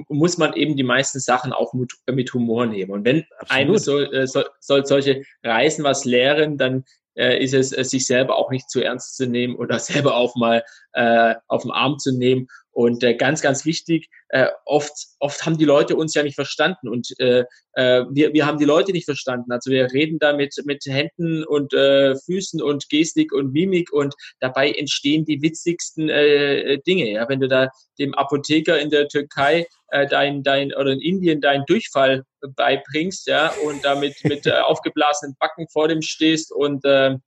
[0.08, 2.92] muss man eben die meisten Sachen auch mit, mit Humor nehmen.
[2.92, 6.86] Und wenn einem soll, äh, soll, soll solche Reisen was lehren, dann
[7.20, 10.36] äh, ist es, äh, sich selber auch nicht zu ernst zu nehmen oder selber auch
[10.36, 12.48] mal äh, auf den Arm zu nehmen.
[12.72, 16.88] Und äh, ganz, ganz wichtig, äh, oft, oft haben die Leute uns ja nicht verstanden
[16.88, 19.52] und äh, äh, wir, wir haben die Leute nicht verstanden.
[19.52, 24.14] Also wir reden da mit, mit Händen und äh, Füßen und Gestik und Mimik und
[24.40, 27.12] dabei entstehen die witzigsten äh, Dinge.
[27.12, 31.42] Ja, wenn du da dem Apotheker in der Türkei äh, dein, dein oder in Indien
[31.42, 32.24] deinen Durchfall
[32.56, 37.18] beibringst, ja, und damit mit äh, aufgeblasenen Backen vor dem stehst und äh,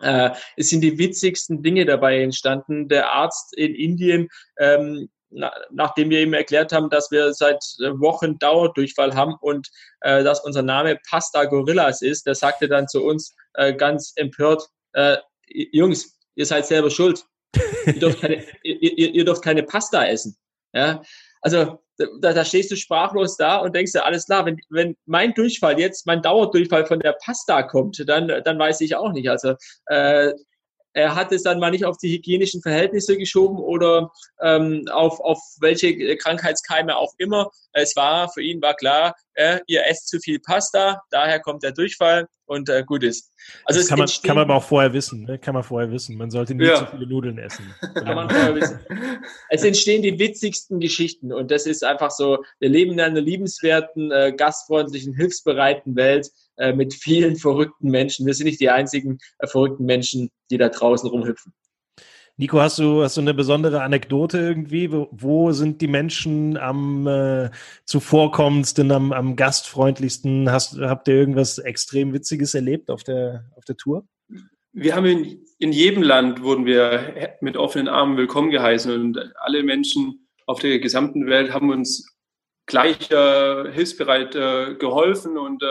[0.00, 2.88] äh, es sind die witzigsten Dinge dabei entstanden.
[2.88, 7.62] Der Arzt in Indien, ähm, na, nachdem wir ihm erklärt haben, dass wir seit
[7.98, 9.68] Wochen Dauerdurchfall haben und
[10.00, 14.68] äh, dass unser Name Pasta Gorillas ist, der sagte dann zu uns äh, ganz empört,
[14.92, 17.24] äh, Jungs, ihr seid selber schuld.
[17.86, 20.36] Ihr dürft keine, ihr, ihr, ihr dürft keine Pasta essen.
[20.72, 21.02] Ja,
[21.40, 21.78] also
[22.20, 25.78] da, da stehst du sprachlos da und denkst dir, alles klar, wenn, wenn mein Durchfall
[25.78, 29.28] jetzt, mein Dauerdurchfall von der Pasta kommt, dann, dann weiß ich auch nicht.
[29.28, 29.54] Also
[29.86, 30.32] äh,
[30.94, 35.38] er hat es dann mal nicht auf die hygienischen Verhältnisse geschoben oder ähm, auf, auf
[35.60, 37.50] welche Krankheitskeime auch immer.
[37.72, 41.72] Es war, für ihn war klar, äh, ihr esst zu viel Pasta, daher kommt der
[41.72, 43.32] Durchfall und äh, gut ist.
[43.64, 45.38] Also das kann man, kann man aber auch vorher wissen, ne?
[45.38, 46.16] kann man vorher wissen.
[46.16, 46.76] Man sollte nicht ja.
[46.76, 47.64] zu viele Nudeln essen.
[47.94, 48.80] Kann man vorher wissen.
[49.50, 54.10] Es entstehen die witzigsten Geschichten und das ist einfach so, wir leben in einer liebenswerten,
[54.10, 58.26] äh, gastfreundlichen, hilfsbereiten Welt äh, mit vielen verrückten Menschen.
[58.26, 61.52] Wir sind nicht die einzigen äh, verrückten Menschen, die da draußen rumhüpfen.
[62.40, 64.92] Nico, hast du, hast du eine besondere Anekdote irgendwie?
[64.92, 67.50] Wo, wo sind die Menschen am äh,
[67.84, 70.48] zuvorkommendsten, am, am gastfreundlichsten?
[70.48, 74.06] Hast, habt ihr irgendwas extrem Witziges erlebt auf der, auf der Tour?
[74.72, 79.64] Wir haben in, in jedem Land wurden wir mit offenen Armen willkommen geheißen und alle
[79.64, 82.08] Menschen auf der gesamten Welt haben uns
[82.66, 85.66] gleich äh, hilfsbereit äh, geholfen und äh,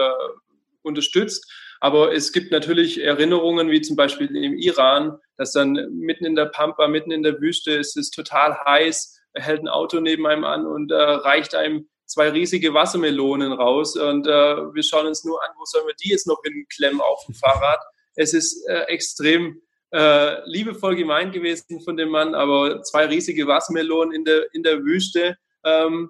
[0.81, 1.49] unterstützt.
[1.79, 6.45] Aber es gibt natürlich Erinnerungen, wie zum Beispiel im Iran, dass dann mitten in der
[6.45, 10.65] Pampa, mitten in der Wüste, ist es total heiß, hält ein Auto neben einem an
[10.65, 13.95] und äh, reicht einem zwei riesige Wassermelonen raus.
[13.95, 17.25] Und äh, wir schauen uns nur an, wo sollen wir die jetzt noch hinklemmen auf
[17.25, 17.79] dem Fahrrad.
[18.15, 19.61] Es ist äh, extrem
[19.91, 24.83] äh, liebevoll gemeint gewesen von dem Mann, aber zwei riesige Wassermelonen in der, in der
[24.83, 26.09] Wüste, ähm,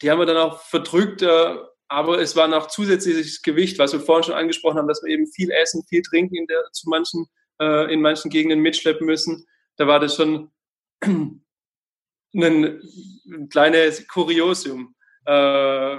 [0.00, 1.22] die haben wir dann auch verdrückt.
[1.22, 1.56] Äh,
[1.90, 5.26] aber es war noch zusätzliches Gewicht, was wir vorhin schon angesprochen haben, dass wir eben
[5.26, 7.26] viel essen, viel trinken in, der, zu manchen,
[7.60, 9.44] äh, in manchen Gegenden mitschleppen müssen.
[9.76, 10.52] Da war das schon
[11.04, 11.42] ein,
[12.32, 15.96] ein kleines Kuriosum, äh,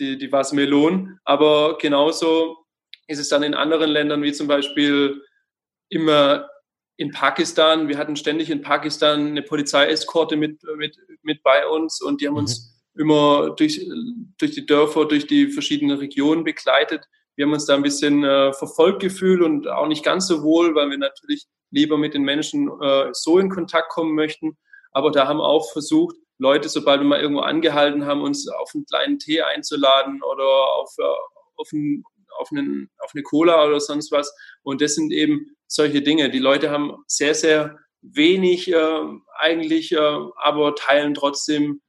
[0.00, 1.20] die, die Wassermelonen.
[1.24, 2.64] Aber genauso
[3.06, 5.22] ist es dann in anderen Ländern, wie zum Beispiel
[5.90, 6.48] immer
[6.96, 7.88] in Pakistan.
[7.88, 12.36] Wir hatten ständig in Pakistan eine Polizeieskorte mit, mit, mit bei uns und die haben
[12.36, 13.86] uns mhm immer durch,
[14.38, 17.06] durch die Dörfer, durch die verschiedenen Regionen begleitet.
[17.36, 20.74] Wir haben uns da ein bisschen äh, verfolgt gefühlt und auch nicht ganz so wohl,
[20.74, 24.56] weil wir natürlich lieber mit den Menschen äh, so in Kontakt kommen möchten.
[24.92, 28.86] Aber da haben auch versucht, Leute, sobald wir mal irgendwo angehalten haben, uns auf einen
[28.86, 31.02] kleinen Tee einzuladen oder auf, äh,
[31.56, 32.04] auf, einen,
[32.38, 34.34] auf, einen, auf eine Cola oder sonst was.
[34.62, 36.30] Und das sind eben solche Dinge.
[36.30, 39.02] Die Leute haben sehr, sehr wenig äh,
[39.38, 41.80] eigentlich, äh, aber teilen trotzdem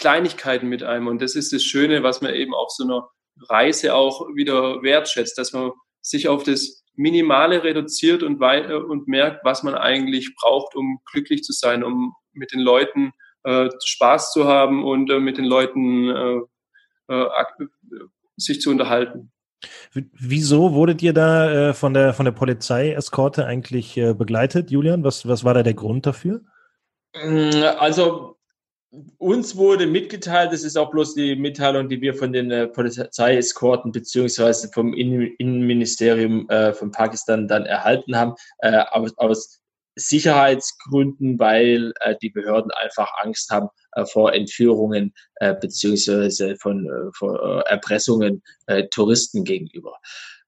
[0.00, 1.06] Kleinigkeiten mit einem.
[1.06, 3.08] Und das ist das Schöne, was man eben auf so einer
[3.48, 9.44] Reise auch wieder wertschätzt, dass man sich auf das Minimale reduziert und, äh, und merkt,
[9.44, 13.12] was man eigentlich braucht, um glücklich zu sein, um mit den Leuten
[13.44, 17.26] äh, Spaß zu haben und äh, mit den Leuten äh, äh
[18.36, 19.32] sich zu unterhalten.
[19.92, 25.04] Wieso wurdet ihr da äh, von der, von der Polizeieskorte eigentlich begleitet, Julian?
[25.04, 26.40] Was, was war da der Grund dafür?
[27.12, 28.39] Also
[29.18, 33.92] uns wurde mitgeteilt, das ist auch bloß die Mitteilung, die wir von den äh, Polizeieskorten
[33.92, 39.60] beziehungsweise vom Innenministerium äh, von Pakistan dann erhalten haben, äh, aus, aus
[39.96, 47.64] Sicherheitsgründen, weil äh, die Behörden einfach Angst haben äh, vor Entführungen äh, beziehungsweise von vor,
[47.66, 48.42] Erpressungen
[48.90, 49.98] Touristen gegenüber.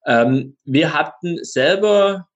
[0.06, 2.28] Ähm, wir hatten selber,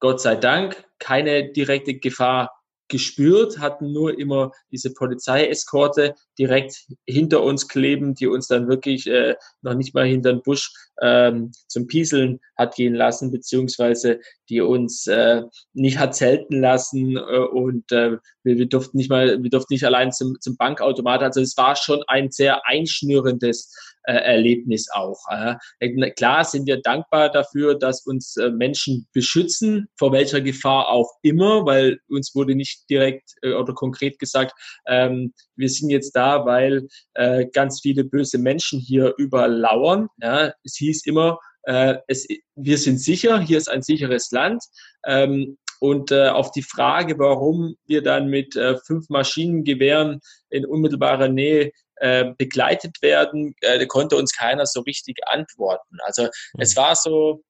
[0.00, 2.55] Gott sei Dank, keine direkte Gefahr
[2.88, 9.34] gespürt, hatten nur immer diese Polizeieskorte direkt hinter uns kleben, die uns dann wirklich äh,
[9.62, 15.06] noch nicht mal hinter den Busch ähm, zum Pieseln hat gehen lassen, beziehungsweise die uns
[15.06, 19.74] äh, nicht hat zelten lassen äh, und äh, wir, wir durften nicht mal, wir durften
[19.74, 21.22] nicht allein zum, zum Bankautomat.
[21.22, 25.18] Also es war schon ein sehr einschnürendes äh, Erlebnis auch.
[25.30, 26.10] Äh.
[26.12, 31.66] Klar sind wir dankbar dafür, dass uns äh, Menschen beschützen, vor welcher Gefahr auch immer,
[31.66, 34.54] weil uns wurde nicht direkt äh, oder konkret gesagt,
[34.86, 40.08] ähm, wir sind jetzt da, weil äh, ganz viele böse Menschen hier überall lauern.
[40.22, 40.52] Ja.
[40.62, 44.62] Es hieß immer, äh, es, wir sind sicher, hier ist ein sicheres Land.
[45.04, 51.28] Ähm, und äh, auf die Frage, warum wir dann mit äh, fünf Maschinengewehren in unmittelbarer
[51.28, 55.98] Nähe äh, begleitet werden, äh, konnte uns keiner so richtig antworten.
[56.04, 56.60] Also mhm.
[56.60, 57.42] es war so,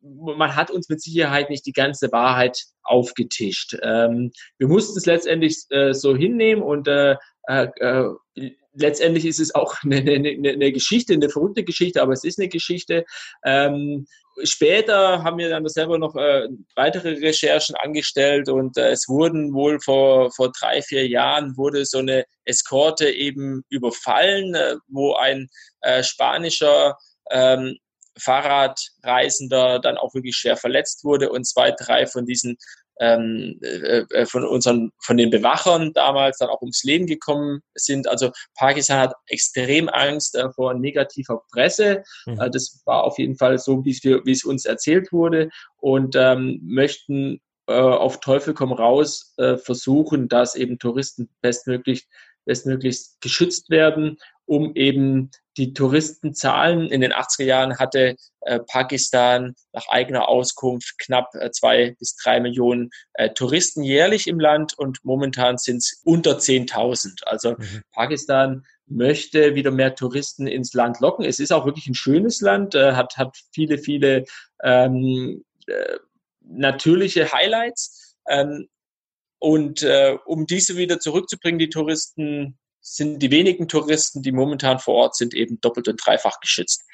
[0.00, 3.76] man hat uns mit Sicherheit nicht die ganze Wahrheit aufgetischt.
[3.82, 7.16] Ähm, wir mussten es letztendlich äh, so hinnehmen und äh,
[7.48, 12.24] äh, äh letztendlich ist es auch eine, eine, eine, Geschichte, eine verrückte Geschichte, aber es
[12.24, 13.04] ist eine Geschichte.
[13.44, 14.06] Ähm,
[14.44, 19.80] später haben wir dann selber noch äh, weitere Recherchen angestellt und äh, es wurden wohl
[19.80, 25.48] vor, vor drei, vier Jahren wurde so eine Eskorte eben überfallen, äh, wo ein
[25.80, 26.96] äh, spanischer
[27.30, 27.76] ähm,
[28.18, 32.56] Fahrradreisender dann auch wirklich schwer verletzt wurde und zwei, drei von diesen
[33.00, 38.08] ähm, äh, äh, von unseren, von den Bewachern damals dann auch ums Leben gekommen sind.
[38.08, 42.02] Also Pakistan hat extrem Angst äh, vor negativer Presse.
[42.26, 42.40] Mhm.
[42.40, 47.40] Äh, das war auf jeden Fall so, wie es, uns erzählt wurde und ähm, möchten
[47.66, 52.06] äh, auf Teufel komm raus äh, versuchen, dass eben Touristen bestmöglich
[52.46, 56.88] bestmöglichst geschützt werden, um eben die Touristenzahlen.
[56.90, 62.40] In den 80er Jahren hatte äh, Pakistan nach eigener Auskunft knapp äh, zwei bis drei
[62.40, 67.24] Millionen äh, Touristen jährlich im Land und momentan sind es unter 10.000.
[67.24, 67.82] Also mhm.
[67.92, 71.24] Pakistan möchte wieder mehr Touristen ins Land locken.
[71.24, 74.24] Es ist auch wirklich ein schönes Land, hat, hat viele, viele
[74.62, 75.98] ähm, äh,
[76.40, 78.16] natürliche Highlights.
[78.28, 78.68] Ähm,
[79.38, 84.94] und äh, um diese wieder zurückzubringen, die Touristen, sind die wenigen Touristen, die momentan vor
[84.94, 86.84] Ort sind, eben doppelt und dreifach geschützt.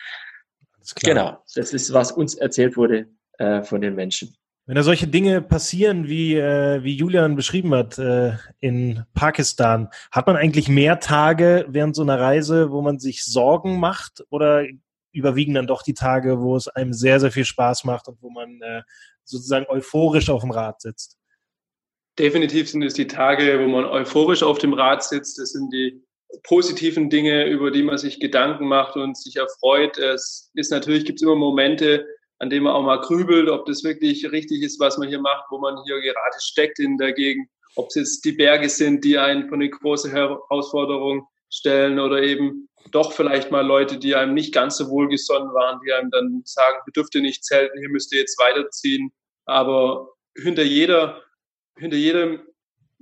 [1.03, 4.35] Genau, das ist, was uns erzählt wurde äh, von den Menschen.
[4.65, 10.27] Wenn da solche Dinge passieren, wie, äh, wie Julian beschrieben hat äh, in Pakistan, hat
[10.27, 14.65] man eigentlich mehr Tage während so einer Reise, wo man sich Sorgen macht oder
[15.13, 18.31] überwiegen dann doch die Tage, wo es einem sehr, sehr viel Spaß macht und wo
[18.31, 18.83] man äh,
[19.25, 21.19] sozusagen euphorisch auf dem Rad sitzt?
[22.19, 25.39] Definitiv sind es die Tage, wo man euphorisch auf dem Rad sitzt.
[25.39, 26.03] Das sind die
[26.45, 29.99] positiven Dinge, über die man sich Gedanken macht und sich erfreut.
[29.99, 32.07] Es ist natürlich, gibt es immer Momente,
[32.39, 35.45] an denen man auch mal grübelt, ob das wirklich richtig ist, was man hier macht,
[35.51, 39.17] wo man hier gerade steckt in der Gegend, ob es jetzt die Berge sind, die
[39.17, 44.53] einen vor eine große Herausforderung stellen oder eben doch vielleicht mal Leute, die einem nicht
[44.53, 48.13] ganz so wohlgesonnen waren, die einem dann sagen, ihr dürft ihr nicht zelten, hier müsst
[48.13, 49.13] ihr jetzt weiterziehen.
[49.45, 51.23] Aber hinter jeder
[51.79, 52.41] hinter jedem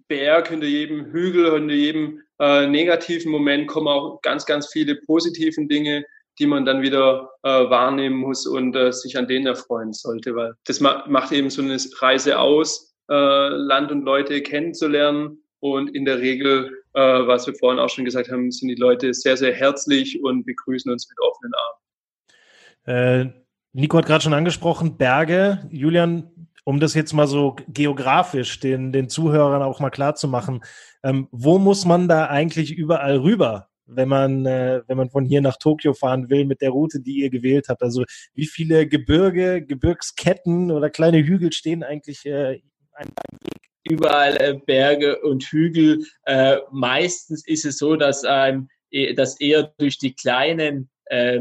[0.09, 5.69] Berg, hinter jedem Hügel, hinter jedem äh, negativen Moment kommen auch ganz, ganz viele positiven
[5.69, 6.05] Dinge,
[6.39, 10.55] die man dann wieder äh, wahrnehmen muss und äh, sich an denen erfreuen sollte, weil
[10.65, 16.07] das ma macht eben so eine Reise aus, äh, Land und Leute kennenzulernen und in
[16.07, 19.53] der Regel, äh, was wir vorhin auch schon gesagt haben, sind die Leute sehr, sehr
[19.55, 23.33] herzlich und begrüßen uns mit offenen Armen.
[23.33, 23.41] Äh,
[23.73, 25.69] Nico hat gerade schon angesprochen, Berge.
[25.71, 26.40] Julian,
[26.71, 30.61] um das jetzt mal so geografisch den, den Zuhörern auch mal klar zu machen,
[31.03, 35.41] ähm, wo muss man da eigentlich überall rüber, wenn man, äh, wenn man von hier
[35.41, 37.83] nach Tokio fahren will mit der Route, die ihr gewählt habt?
[37.83, 38.05] Also
[38.35, 42.61] wie viele Gebirge, Gebirgsketten oder kleine Hügel stehen eigentlich äh,
[42.93, 43.71] an Weg?
[43.83, 46.05] Überall äh, Berge und Hügel.
[46.25, 48.69] Äh, meistens ist es so, dass, ähm,
[49.17, 51.41] dass eher durch die kleinen äh,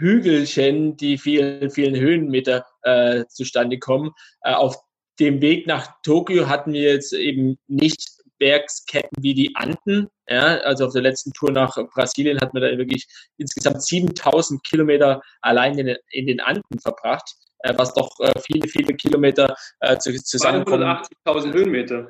[0.00, 4.12] Hügelchen, die vielen, vielen Höhenmeter äh, zustande kommen.
[4.42, 4.76] Äh, auf
[5.20, 10.08] dem Weg nach Tokio hatten wir jetzt eben nicht Bergsketten wie die Anden.
[10.28, 15.20] Ja, also auf der letzten Tour nach Brasilien hat man da wirklich insgesamt 7000 Kilometer
[15.42, 20.84] allein in, in den Anden verbracht, äh, was doch äh, viele, viele Kilometer äh, zusammenkommen.
[21.26, 22.08] 280.000 Höhenmeter.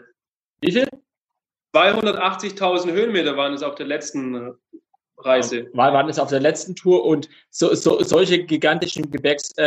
[0.60, 0.88] Wie viel?
[1.74, 4.54] 280.000 Höhenmeter waren es auf der letzten
[5.24, 5.68] äh, Reise.
[5.72, 9.60] War, waren es auf der letzten Tour und so, so, solche gigantischen Gebirgsketten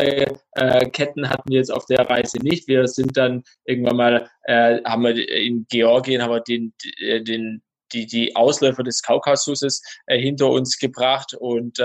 [0.56, 2.68] äh, äh, hatten wir jetzt auf der Reise nicht.
[2.68, 7.62] Wir sind dann irgendwann mal, äh, haben wir in Georgien, haben wir den, äh, den,
[7.92, 11.80] die, die Ausläufer des Kaukasuses äh, hinter uns gebracht und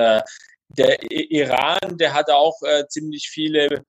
[0.70, 2.54] der Iran, der hat auch
[2.88, 3.84] ziemlich viele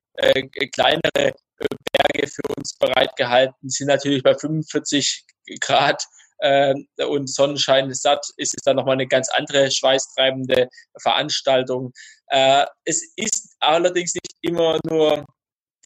[0.71, 1.33] kleinere
[1.91, 5.25] Berge für uns bereitgehalten, sind natürlich bei 45
[5.59, 6.05] Grad
[6.39, 6.73] äh,
[7.05, 10.69] und Sonnenschein ist satt, ist es dann nochmal eine ganz andere schweißtreibende
[11.01, 11.91] Veranstaltung.
[12.27, 15.25] Äh, es ist allerdings nicht immer nur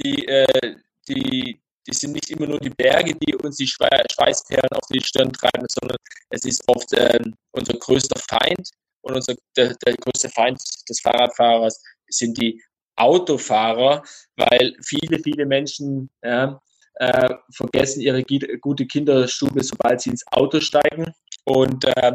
[0.03, 0.75] die, äh,
[1.07, 5.31] die, die sind nicht immer nur die Berge, die uns die Schweißperlen auf die Stirn
[5.31, 5.97] treiben, sondern
[6.29, 7.19] es ist oft äh,
[7.51, 8.69] unser größter Feind
[9.01, 12.61] und unser, der, der größte Feind des Fahrradfahrers sind die
[12.95, 14.03] Autofahrer,
[14.35, 16.61] weil viele, viele Menschen ja,
[16.95, 21.13] äh, vergessen ihre gute Kinderstube, sobald sie ins Auto steigen.
[21.45, 22.13] Und äh,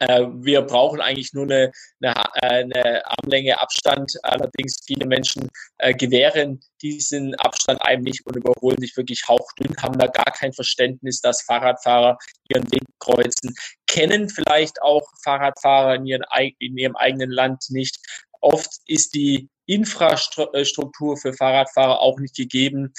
[0.00, 4.12] äh, wir brauchen eigentlich nur eine, eine, eine, Armlänge Abstand.
[4.22, 9.98] Allerdings viele Menschen äh, gewähren diesen Abstand einem nicht und überholen sich wirklich hauchdünn, haben
[9.98, 12.16] da gar kein Verständnis, dass Fahrradfahrer
[12.48, 13.54] ihren Weg kreuzen,
[13.88, 16.24] kennen vielleicht auch Fahrradfahrer in, ihren,
[16.58, 17.98] in ihrem eigenen Land nicht.
[18.40, 22.92] Oft ist die Infrastruktur für Fahrradfahrer auch nicht gegeben.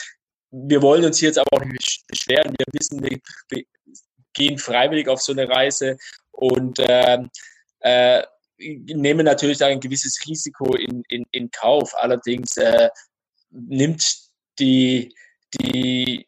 [0.51, 2.55] Wir wollen uns jetzt aber auch nicht beschweren.
[2.57, 3.63] Wir wissen, wir
[4.33, 5.97] gehen freiwillig auf so eine Reise
[6.31, 7.19] und äh,
[7.81, 8.23] äh,
[8.57, 11.93] nehmen natürlich da ein gewisses Risiko in, in, in Kauf.
[11.97, 12.89] Allerdings äh,
[13.51, 14.29] nimmt
[14.59, 15.13] die,
[15.55, 16.25] die,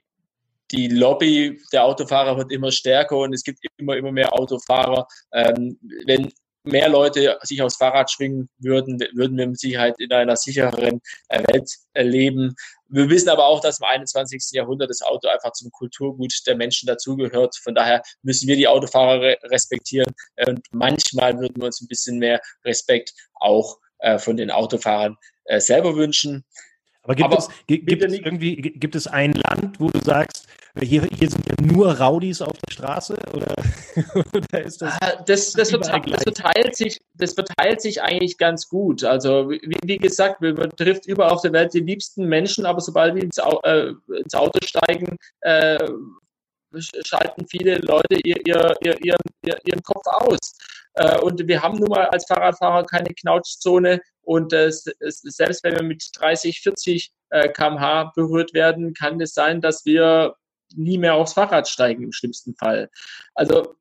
[0.71, 5.07] die Lobby der Autofahrer wird immer stärker und es gibt immer, immer mehr Autofahrer.
[5.33, 6.31] Ähm, wenn
[6.63, 11.43] mehr Leute sich aufs Fahrrad schwingen würden, würden wir mit Sicherheit in einer sichereren äh,
[11.51, 12.55] Welt leben.
[12.87, 14.43] Wir wissen aber auch, dass im 21.
[14.51, 17.55] Jahrhundert das Auto einfach zum Kulturgut der Menschen dazugehört.
[17.57, 20.13] Von daher müssen wir die Autofahrer respektieren
[20.47, 25.59] und manchmal würden wir uns ein bisschen mehr Respekt auch äh, von den Autofahrern äh,
[25.59, 26.43] selber wünschen.
[27.03, 30.47] Aber gibt, Aber es, gibt es irgendwie, gibt es ein Land, wo du sagst,
[30.79, 33.17] hier, hier sind ja nur Raudis auf der Straße?
[33.33, 33.53] Oder,
[34.33, 34.97] oder ist das?
[35.01, 39.03] Ah, das, das, verteilt, das, verteilt sich, das verteilt sich eigentlich ganz gut.
[39.03, 43.15] Also, wie, wie gesagt, man trifft überall auf der Welt die liebsten Menschen, aber sobald
[43.15, 45.77] wir ins, äh, ins Auto steigen, äh,
[47.05, 50.53] schalten viele Leute ihr, ihr, ihr, ihren, ihren Kopf aus.
[50.93, 55.83] Äh, und wir haben nun mal als Fahrradfahrer keine Knautschzone und äh, selbst wenn wir
[55.83, 60.35] mit 30, 40 äh, kmh berührt werden, kann es sein, dass wir
[60.75, 62.89] nie mehr aufs Fahrrad steigen im schlimmsten Fall.
[63.33, 63.75] Also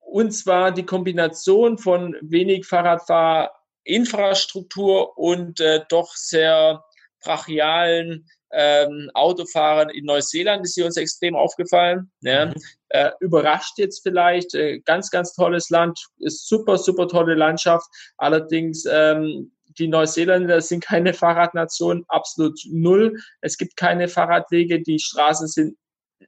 [0.00, 6.84] uns war die Kombination von wenig Fahrradfahrinfrastruktur und äh, doch sehr
[7.22, 12.10] brachialen ähm, Autofahrern in Neuseeland ist sie uns extrem aufgefallen.
[12.20, 12.54] Mhm.
[12.90, 17.86] Äh, überrascht jetzt vielleicht, äh, ganz, ganz tolles Land, ist super, super tolle Landschaft.
[18.16, 23.14] Allerdings ähm, die Neuseeländer sind keine Fahrradnation, absolut null.
[23.40, 25.76] Es gibt keine Fahrradwege, die Straßen sind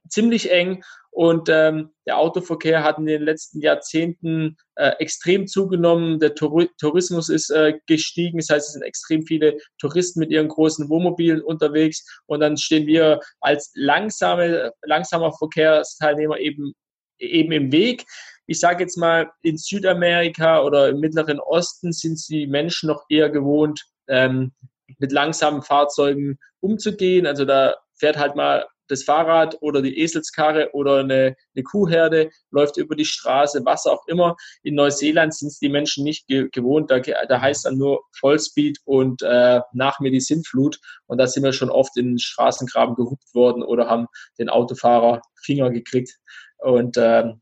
[0.07, 0.83] ziemlich eng
[1.13, 6.19] und ähm, der Autoverkehr hat in den letzten Jahrzehnten äh, extrem zugenommen.
[6.19, 8.37] Der Tour Tourismus ist äh, gestiegen.
[8.37, 12.05] Das heißt, es sind extrem viele Touristen mit ihren großen Wohnmobilen unterwegs.
[12.27, 16.73] Und dann stehen wir als langsame, langsamer Verkehrsteilnehmer eben,
[17.19, 18.05] eben im Weg.
[18.47, 23.29] Ich sage jetzt mal, in Südamerika oder im Mittleren Osten sind die Menschen noch eher
[23.29, 24.53] gewohnt, ähm,
[24.97, 27.25] mit langsamen Fahrzeugen umzugehen.
[27.25, 32.77] Also da fährt halt mal das Fahrrad oder die Eselskarre oder eine, eine Kuhherde läuft
[32.77, 34.35] über die Straße, was auch immer.
[34.63, 36.91] In Neuseeland sind es die Menschen nicht ge gewohnt.
[36.91, 40.79] Da, da heißt dann nur Vollspeed und äh, nach mir die Sintflut.
[41.07, 45.21] Und da sind wir schon oft in den Straßengraben gehupt worden oder haben den Autofahrer
[45.43, 46.17] Finger gekriegt.
[46.57, 47.41] Und ähm,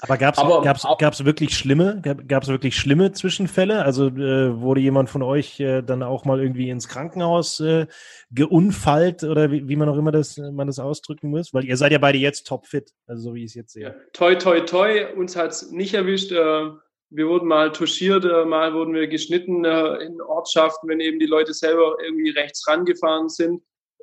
[0.00, 0.36] aber gab
[0.76, 3.84] es gab's, wirklich schlimme, gab es wirklich schlimme Zwischenfälle?
[3.84, 7.86] Also äh, wurde jemand von euch äh, dann auch mal irgendwie ins Krankenhaus äh,
[8.30, 11.54] geunfallt oder wie, wie, man auch immer das, man das ausdrücken muss?
[11.54, 13.84] Weil ihr seid ja beide jetzt topfit, also so wie ich es jetzt sehe.
[13.84, 16.32] Ja, toi, toi, toi, uns hat es nicht erwischt.
[16.32, 16.70] Äh,
[17.14, 21.26] wir wurden mal touchiert, äh, mal wurden wir geschnitten äh, in Ortschaften, wenn eben die
[21.26, 23.62] Leute selber irgendwie rechts rangefahren sind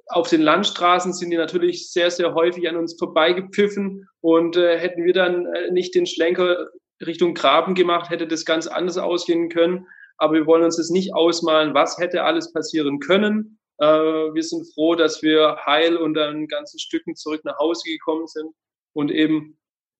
[0.10, 5.06] auf den Landstraßen sind die natürlich sehr, sehr häufig an uns vorbeigepfiffen und äh, hätten
[5.06, 6.68] wir dann äh, nicht den Schlenker
[7.06, 9.86] Richtung Graben gemacht, hätte das ganz anders ausgehen können.
[10.18, 13.60] Aber wir wollen uns das nicht ausmalen, was hätte alles passieren können.
[13.78, 18.28] Äh, wir sind froh, dass wir heil und dann ganzen Stücken zurück nach Hause gekommen
[18.28, 18.52] sind
[18.94, 19.60] und eben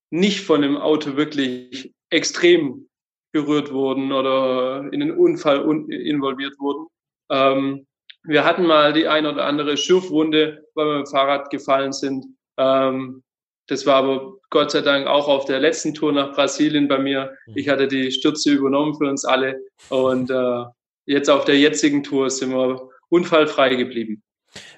[0.10, 2.90] nicht von dem Auto wirklich extrem
[3.32, 6.88] berührt wurden oder in den Unfall involviert wurden.
[7.30, 7.86] Ähm,
[8.24, 12.26] wir hatten mal die ein oder andere Schürfwunde, weil wir mit dem Fahrrad gefallen sind.
[12.58, 13.24] Ähm,
[13.68, 17.36] das war aber Gott sei Dank auch auf der letzten Tour nach Brasilien bei mir.
[17.54, 19.60] Ich hatte die Stürze übernommen für uns alle
[19.90, 20.64] und äh,
[21.06, 24.24] jetzt auf der jetzigen Tour sind wir unfallfrei geblieben.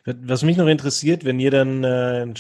[0.06, 2.34] Was mich noch interessiert, wenn ihr dann, äh,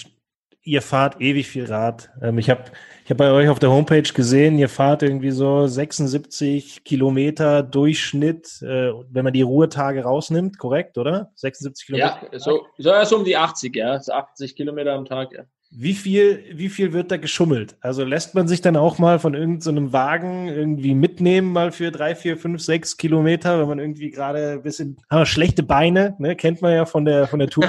[0.64, 2.10] ihr fahrt ewig viel Rad.
[2.22, 2.66] Ähm, ich habe
[3.04, 8.62] ich habe bei euch auf der Homepage gesehen, ihr fahrt irgendwie so 76 Kilometer Durchschnitt,
[8.62, 11.32] äh, wenn man die Ruhetage rausnimmt, korrekt, oder?
[11.36, 12.30] 76 Kilometer?
[12.32, 13.96] Ja, so, so, so um die 80, ja.
[13.96, 15.44] 80 Kilometer am Tag, ja.
[15.74, 17.78] Wie viel, wie viel wird da geschummelt?
[17.80, 21.92] Also lässt man sich dann auch mal von irgendeinem so Wagen irgendwie mitnehmen, mal für
[21.92, 26.36] drei, vier, fünf, sechs Kilometer, wenn man irgendwie gerade ein bisschen ah, schlechte Beine, ne,
[26.36, 27.64] kennt man ja von der von der Tour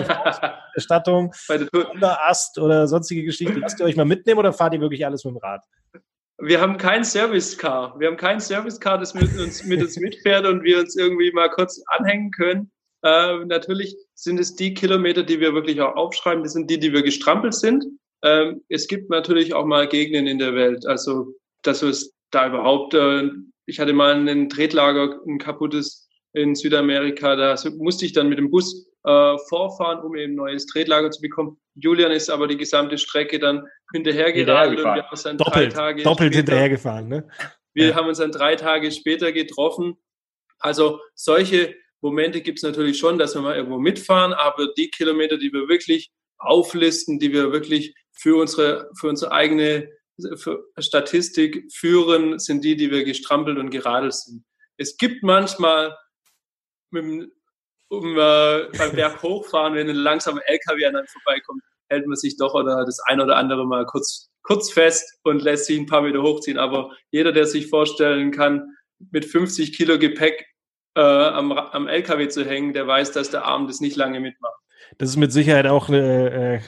[0.75, 1.33] Erstattung,
[2.03, 3.61] Ast oder sonstige Geschichten.
[3.61, 5.63] Lasst ihr euch mal mitnehmen oder fahrt ihr wirklich alles mit dem Rad?
[6.39, 8.01] Wir haben kein Service-Car.
[8.01, 11.49] Wir haben kein Service-Car, das mit uns, mit uns mitfährt und wir uns irgendwie mal
[11.51, 12.73] kurz anhängen können.
[13.03, 16.93] Äh, natürlich sind es die Kilometer, die wir wirklich auch aufschreiben, das sind die, die
[16.93, 17.85] wir gestrampelt sind.
[18.23, 22.95] Ähm, es gibt natürlich auch mal Gegenden in der Welt, also dass es da überhaupt,
[22.95, 23.29] äh,
[23.67, 28.51] ich hatte mal ein Tretlager, ein kaputtes in Südamerika, da musste ich dann mit dem
[28.51, 31.61] Bus äh, vorfahren, um eben ein neues Tretlager zu bekommen.
[31.75, 35.77] Julian ist aber die gesamte Strecke dann hinterhergeradelt und wir haben uns dann doppelt, drei
[35.77, 37.09] Tage doppelt später, hinterhergefahren.
[37.09, 37.29] Ne?
[37.75, 37.95] Wir ja.
[37.95, 39.97] haben uns dann drei Tage später getroffen.
[40.59, 45.39] Also solche Momente gibt es natürlich schon, dass wir mal irgendwo mitfahren, aber die Kilometer,
[45.39, 49.89] die wir wirklich auflisten, die wir wirklich für unsere, für unsere eigene
[50.79, 54.45] Statistik führen, sind die, die wir gestrampelt und geradelt sind.
[54.77, 55.97] Es gibt manchmal
[56.91, 57.31] mit,
[57.89, 62.37] um äh, beim Berg hochfahren, wenn ein langsamer LKW an einem vorbeikommt, hält man sich
[62.37, 66.03] doch oder das ein oder andere mal kurz, kurz fest und lässt sich ein paar
[66.03, 66.59] Meter hochziehen.
[66.59, 68.77] Aber jeder, der sich vorstellen kann,
[69.11, 70.52] mit 50 Kilo Gepäck
[70.95, 74.55] äh, am, am LKW zu hängen, der weiß, dass der Arm das nicht lange mitmacht.
[74.99, 76.61] Das ist mit Sicherheit auch äh, äh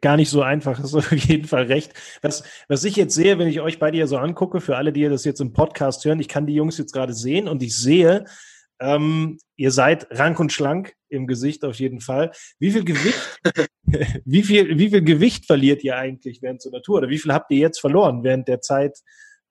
[0.00, 0.78] gar nicht so einfach.
[0.82, 1.92] Das ist auf jeden Fall recht.
[2.22, 5.08] Was, was ich jetzt sehe, wenn ich euch beide hier so angucke, für alle, die
[5.08, 8.24] das jetzt im Podcast hören, ich kann die Jungs jetzt gerade sehen und ich sehe,
[8.80, 12.32] ähm, ihr seid rank und schlank im Gesicht auf jeden Fall.
[12.58, 13.40] Wie viel Gewicht,
[14.24, 16.98] wie viel, wie viel Gewicht verliert ihr eigentlich während so einer Tour?
[16.98, 18.98] Oder wie viel habt ihr jetzt verloren während der Zeit,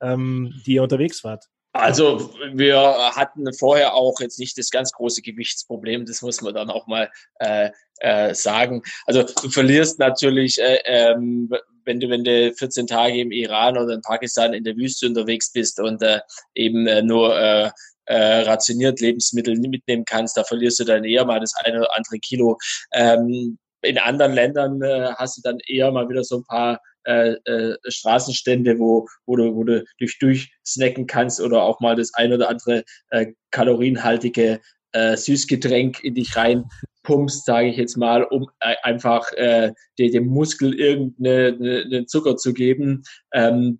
[0.01, 1.45] ähm, die ihr unterwegs wart?
[1.74, 2.78] Also wir
[3.15, 7.09] hatten vorher auch jetzt nicht das ganz große Gewichtsproblem, das muss man dann auch mal
[7.39, 7.69] äh,
[7.99, 8.82] äh, sagen.
[9.05, 11.49] Also du verlierst natürlich, äh, ähm,
[11.86, 15.51] wenn du wenn du 14 Tage im Iran oder in Pakistan in der Wüste unterwegs
[15.51, 16.19] bist und äh,
[16.55, 17.72] eben äh, nur äh,
[18.05, 22.19] äh, rationiert Lebensmittel mitnehmen kannst, da verlierst du dann eher mal das eine oder andere
[22.19, 22.57] Kilo.
[22.91, 27.32] Ähm, in anderen Ländern äh, hast du dann eher mal wieder so ein paar äh,
[27.45, 32.32] äh, Straßenstände, wo, wo, du, wo du dich durchsnacken kannst oder auch mal das ein
[32.32, 34.61] oder andere äh, kalorienhaltige
[34.91, 36.65] äh, Süßgetränk in dich rein
[37.03, 42.05] pumpst, sage ich jetzt mal, um äh, einfach äh, dem, dem Muskel irgendeinen ne, ne
[42.05, 43.03] Zucker zu geben.
[43.34, 43.79] Ähm,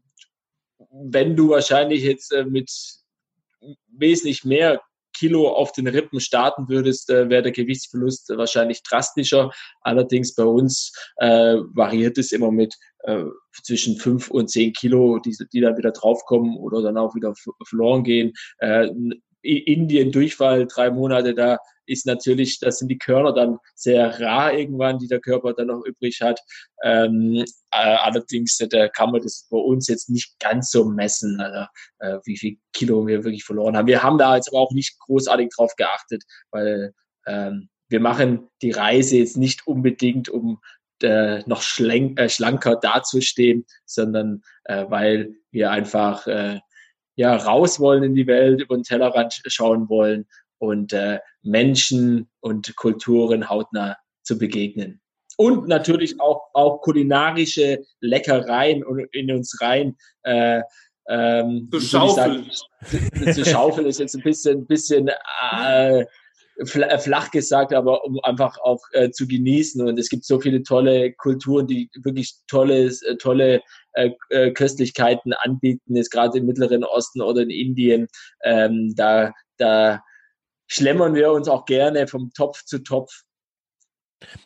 [0.92, 2.72] wenn du wahrscheinlich jetzt äh, mit
[3.92, 4.82] wesentlich mehr
[5.22, 9.52] Kilo auf den Rippen starten würdest, äh, wäre der Gewichtsverlust wahrscheinlich drastischer.
[9.82, 13.26] Allerdings bei uns äh, variiert es immer mit äh,
[13.64, 17.36] zwischen fünf und zehn Kilo, die, die dann wieder draufkommen oder dann auch wieder
[17.68, 18.34] verloren gehen.
[18.58, 18.90] Äh,
[19.42, 25.00] Indien Durchfall, drei Monate, da ist natürlich, das sind die Körner dann sehr rar irgendwann,
[25.00, 26.40] die der Körper dann noch übrig hat.
[26.84, 31.40] Ähm, äh, allerdings äh, da kann man das bei uns jetzt nicht ganz so messen,
[31.42, 31.66] also,
[32.00, 33.88] äh, wie viel Kilo wir wirklich verloren haben.
[33.88, 36.94] Wir haben da jetzt aber auch nicht großartig drauf geachtet, weil
[37.28, 40.60] ähm, wir machen die Reise jetzt nicht unbedingt, um
[41.04, 46.60] äh, noch äh, schlanker dazustehen, sondern äh, weil wir einfach äh,
[47.16, 50.28] ja raus wollen in die Welt, über den Tellerrand schauen wollen
[50.60, 55.02] und äh, Menschen und Kulturen hautnah zu begegnen.
[55.38, 59.96] Und natürlich auch, auch kulinarische Leckereien in uns rein.
[60.24, 60.62] Äh,
[61.10, 62.50] ähm, zu schaufeln.
[63.34, 65.10] zu schaufeln ist jetzt ein bisschen, bisschen
[65.52, 66.06] äh,
[66.62, 69.88] äh, flach gesagt, aber um einfach auch äh, zu genießen.
[69.88, 73.62] Und es gibt so viele tolle Kulturen, die wirklich tolle, äh, tolle
[73.94, 78.08] äh, äh, Köstlichkeiten anbieten, jetzt gerade im Mittleren Osten oder in Indien.
[78.44, 80.02] Ähm, da, da
[80.68, 83.24] schlemmern wir uns auch gerne vom Topf zu Topf.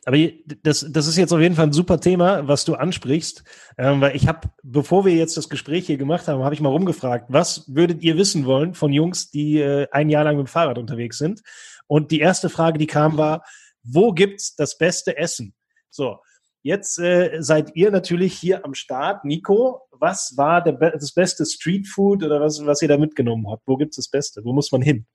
[0.05, 0.17] Aber
[0.63, 3.43] das, das ist jetzt auf jeden Fall ein super Thema, was du ansprichst,
[3.77, 6.69] ähm, weil ich habe, bevor wir jetzt das Gespräch hier gemacht haben, habe ich mal
[6.69, 10.49] rumgefragt, was würdet ihr wissen wollen von Jungs, die äh, ein Jahr lang mit dem
[10.49, 11.41] Fahrrad unterwegs sind?
[11.87, 13.43] Und die erste Frage, die kam, war,
[13.83, 15.53] wo gibt's das beste Essen?
[15.89, 16.17] So,
[16.65, 19.23] jetzt äh, seid ihr natürlich hier am Start.
[19.23, 23.61] Nico, was war der, das beste Streetfood oder was, was ihr da mitgenommen habt?
[23.67, 24.43] Wo gibt's das Beste?
[24.43, 25.05] Wo muss man hin?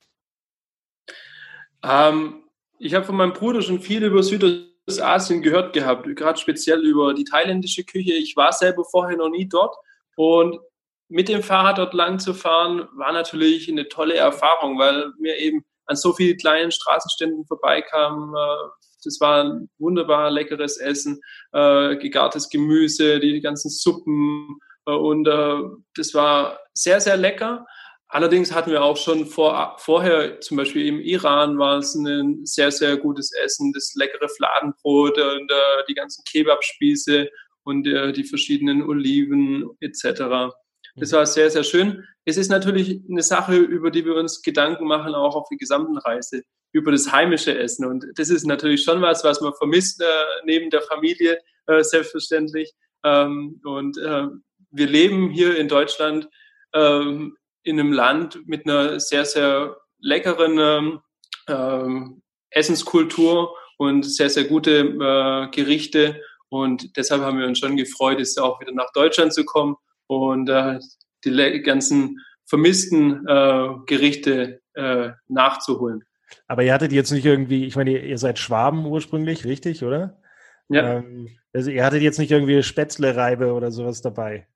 [1.83, 2.45] Ähm,
[2.79, 7.25] ich habe von meinem Bruder schon viel über Südostasien gehört gehabt, gerade speziell über die
[7.25, 8.13] thailändische Küche.
[8.13, 9.75] Ich war selber vorher noch nie dort
[10.15, 10.61] und
[11.09, 15.65] mit dem Fahrrad dort lang zu fahren, war natürlich eine tolle Erfahrung, weil wir eben
[15.87, 18.37] an so vielen kleinen Straßenständen vorbeikamen.
[18.37, 21.21] Äh, das war ein wunderbar leckeres Essen,
[21.53, 27.67] äh, gegartes Gemüse, die ganzen Suppen äh, und das war sehr, sehr lecker.
[28.13, 32.73] Allerdings hatten wir auch schon vor, vorher, zum Beispiel im Iran, war es ein sehr,
[32.73, 37.31] sehr gutes Essen, das leckere Fladenbrot und äh, die ganzen Kebabspieße
[37.63, 40.53] und äh, die verschiedenen Oliven etc.
[40.97, 42.05] Das war sehr, sehr schön.
[42.25, 45.99] Es ist natürlich eine Sache, über die wir uns Gedanken machen, auch auf der gesamten
[45.99, 47.87] Reise, über das heimische Essen.
[47.87, 50.05] Und das ist natürlich schon was, was man vermisst, äh,
[50.45, 52.73] neben der Familie äh, selbstverständlich.
[53.05, 54.27] Ähm, und äh,
[54.71, 56.29] wir leben hier in Deutschland
[56.75, 61.01] ähm, in einem Land mit einer sehr, sehr leckeren ähm,
[61.49, 62.23] ähm
[62.53, 66.21] Essenskultur und sehr, sehr gute äh, Gerichte.
[66.49, 69.77] Und deshalb haben wir uns schon gefreut, jetzt auch wieder nach Deutschland zu kommen
[70.11, 70.81] und äh,
[71.25, 76.03] die ganzen vermissten äh, Gerichte äh, nachzuholen.
[76.49, 80.21] Aber ihr hattet jetzt nicht irgendwie, ich meine, ihr seid Schwaben ursprünglich, richtig, oder?
[80.69, 80.97] Ja.
[80.97, 84.47] Ähm, also ihr hattet jetzt nicht irgendwie Spätzle-Reibe oder sowas dabei.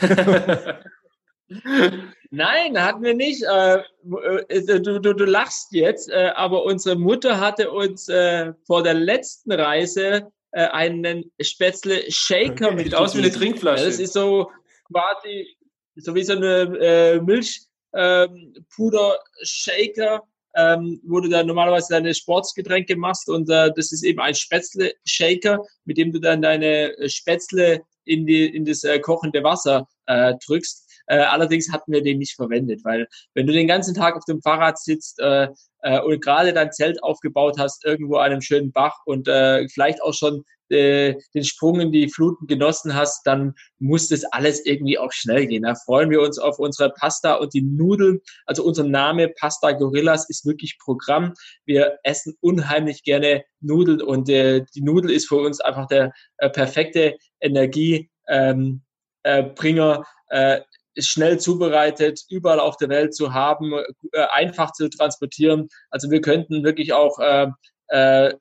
[2.30, 3.42] Nein, hatten wir nicht.
[3.42, 3.82] Äh,
[4.48, 8.94] äh, du, du, du lachst jetzt, äh, aber unsere Mutter hatte uns äh, vor der
[8.94, 12.74] letzten Reise äh, einen Spätzle-Shaker okay.
[12.74, 12.84] mit.
[12.86, 13.84] Sieht aus wie eine Trinkflasche.
[13.84, 14.50] Das ist so
[14.90, 15.56] quasi
[15.96, 20.20] so wie so eine äh, Milchpuder-Shaker, ähm,
[20.56, 25.62] ähm, wo du dann normalerweise deine Sportsgetränke machst und äh, das ist eben ein Spätzle-Shaker,
[25.84, 30.84] mit dem du dann deine Spätzle in, die, in das äh, kochende Wasser äh, drückst.
[31.08, 34.42] Äh, allerdings hatten wir den nicht verwendet, weil wenn du den ganzen Tag auf dem
[34.42, 35.48] Fahrrad sitzt äh,
[35.82, 40.02] äh, und gerade dein Zelt aufgebaut hast, irgendwo an einem schönen Bach und äh, vielleicht
[40.02, 44.98] auch schon äh, den Sprung in die Fluten genossen hast, dann muss das alles irgendwie
[44.98, 45.62] auch schnell gehen.
[45.62, 48.20] Da freuen wir uns auf unsere Pasta und die Nudeln.
[48.46, 51.34] Also unser Name Pasta Gorillas ist wirklich Programm.
[51.64, 56.50] Wir essen unheimlich gerne Nudeln und äh, die Nudel ist für uns einfach der äh,
[56.50, 58.08] perfekte Energiebringer.
[58.28, 58.82] Ähm,
[59.22, 60.60] äh, äh,
[60.96, 63.72] ist schnell zubereitet, überall auf der Welt zu haben,
[64.12, 65.68] äh, einfach zu transportieren.
[65.90, 67.48] Also wir könnten wirklich auch äh,
[67.88, 68.34] äh,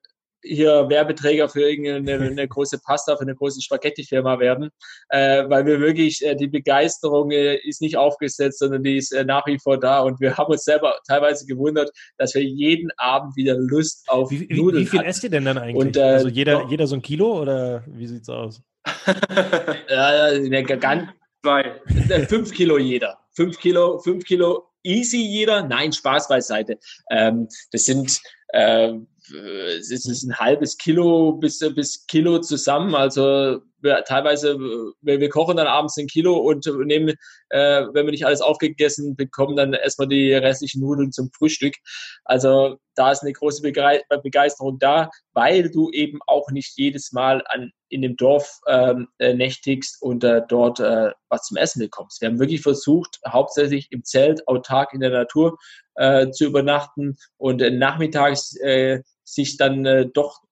[0.45, 4.69] hier Werbeträger für irgendeine eine große Pasta, für eine große Spaghetti-Firma werden,
[5.09, 9.25] äh, weil wir wirklich, äh, die Begeisterung äh, ist nicht aufgesetzt, sondern die ist äh,
[9.25, 13.35] nach wie vor da und wir haben uns selber teilweise gewundert, dass wir jeden Abend
[13.35, 15.09] wieder Lust auf wie, wie, Nudeln Wie viel hatten.
[15.09, 15.75] esst ihr denn dann eigentlich?
[15.75, 18.61] Und, äh, also jeder, jeder so ein Kilo oder wie sieht's aus?
[19.89, 21.09] ja, ja, ganz,
[21.45, 21.79] Zwei.
[22.09, 23.19] Äh, fünf Kilo jeder.
[23.35, 25.61] Fünf Kilo, fünf Kilo easy jeder.
[25.61, 26.79] Nein, Spaß beiseite.
[27.11, 28.93] Ähm, das sind äh,
[29.31, 32.95] es ist ein halbes Kilo bis, bis Kilo zusammen.
[32.95, 33.61] Also
[34.05, 34.57] teilweise,
[35.01, 37.15] wir, wir kochen dann abends ein Kilo und nehmen,
[37.49, 41.75] äh, wenn wir nicht alles aufgegessen bekommen, dann erstmal die restlichen Nudeln zum Frühstück.
[42.23, 47.71] Also da ist eine große Begeisterung da, weil du eben auch nicht jedes Mal an,
[47.89, 52.21] in dem Dorf ähm, äh, nächtigst und äh, dort äh, was zum Essen bekommst.
[52.21, 55.57] Wir haben wirklich versucht, hauptsächlich im Zelt, autark in der Natur
[55.95, 60.44] äh, zu übernachten und äh, nachmittags äh, sich dann doch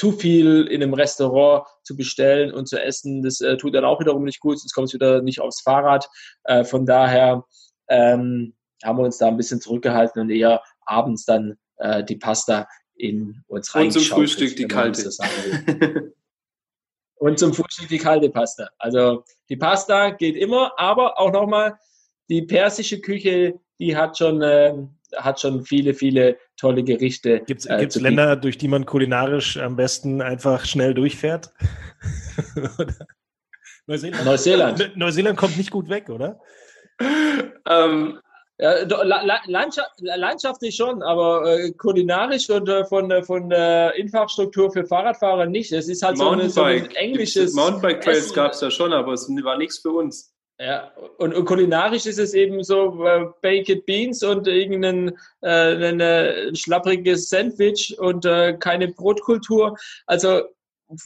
[0.00, 4.00] zu viel in einem Restaurant zu bestellen und zu essen, das äh, tut dann auch
[4.00, 6.08] wiederum nicht gut, sonst kommst du wieder nicht aufs Fahrrad.
[6.44, 7.44] Äh, von daher
[7.90, 12.66] ähm, haben wir uns da ein bisschen zurückgehalten und eher abends dann äh, die Pasta
[12.94, 13.88] in uns rein.
[13.88, 15.06] Und zum Frühstück die kalte.
[17.16, 18.70] und zum Frühstück die kalte Pasta.
[18.78, 21.78] Also die Pasta geht immer, aber auch nochmal
[22.30, 24.74] die persische Küche, die hat schon, äh,
[25.16, 27.40] hat schon viele, viele tolle Gerichte.
[27.46, 31.50] Gibt es äh, Länder, durch die man kulinarisch am besten einfach schnell durchfährt?
[33.86, 34.24] Neuseeland.
[34.24, 34.96] Neuseeland.
[34.96, 36.40] Neuseeland kommt nicht gut weg, oder?
[37.68, 38.20] Ähm,
[38.58, 38.82] ja,
[39.46, 45.46] Landschaft, landschaftlich schon, aber äh, kulinarisch und äh, von, äh, von der Infrastruktur für Fahrradfahrer
[45.46, 45.72] nicht.
[45.72, 47.54] Es ist halt so, eine, so ein englisches.
[47.54, 50.34] Mountainbike-Trails gab es ja schon, aber es war nichts für uns.
[50.62, 56.54] Ja, und, und, kulinarisch ist es eben so äh, Baked Beans und irgendein äh, ein
[56.54, 59.74] schlappriges Sandwich und äh, keine Brotkultur.
[60.04, 60.42] Also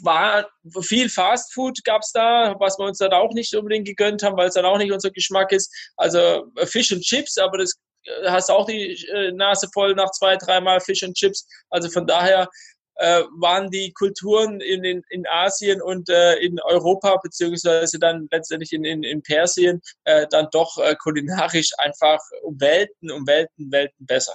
[0.02, 0.48] war
[0.80, 4.48] viel Fast Food gab's da, was wir uns dann auch nicht unbedingt gegönnt haben, weil
[4.48, 5.72] es dann auch nicht unser Geschmack ist.
[5.96, 7.74] Also äh, Fish und Chips, aber das
[8.06, 11.46] äh, hast auch die äh, Nase voll nach zwei, dreimal Fish und Chips.
[11.70, 12.48] Also von daher
[12.96, 18.84] waren die Kulturen in, in, in Asien und äh, in Europa, beziehungsweise dann letztendlich in,
[18.84, 24.34] in, in Persien, äh, dann doch äh, kulinarisch einfach um Welten, um Welten, Welten besser.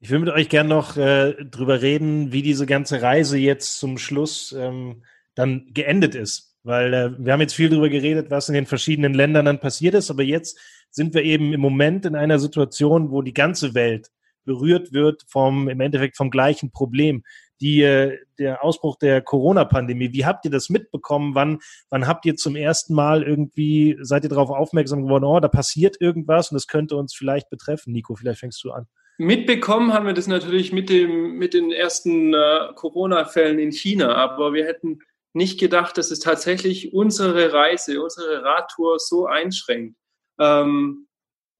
[0.00, 3.98] Ich will mit euch gerne noch äh, drüber reden, wie diese ganze Reise jetzt zum
[3.98, 5.02] Schluss ähm,
[5.34, 6.56] dann geendet ist.
[6.62, 9.94] Weil äh, wir haben jetzt viel darüber geredet, was in den verschiedenen Ländern dann passiert
[9.94, 10.58] ist, aber jetzt
[10.90, 14.08] sind wir eben im Moment in einer Situation, wo die ganze Welt
[14.44, 17.22] berührt wird vom, im Endeffekt vom gleichen Problem
[17.60, 20.12] die, äh, der Ausbruch der Corona-Pandemie.
[20.12, 21.34] Wie habt ihr das mitbekommen?
[21.34, 21.58] Wann,
[21.90, 26.00] wann habt ihr zum ersten Mal irgendwie, seid ihr darauf aufmerksam geworden, oh, da passiert
[26.00, 27.92] irgendwas und das könnte uns vielleicht betreffen?
[27.92, 28.86] Nico, vielleicht fängst du an.
[29.18, 34.52] Mitbekommen haben wir das natürlich mit, dem, mit den ersten äh, Corona-Fällen in China, aber
[34.52, 35.00] wir hätten
[35.32, 39.96] nicht gedacht, dass es tatsächlich unsere Reise, unsere Radtour so einschränkt.
[40.38, 41.08] Ähm,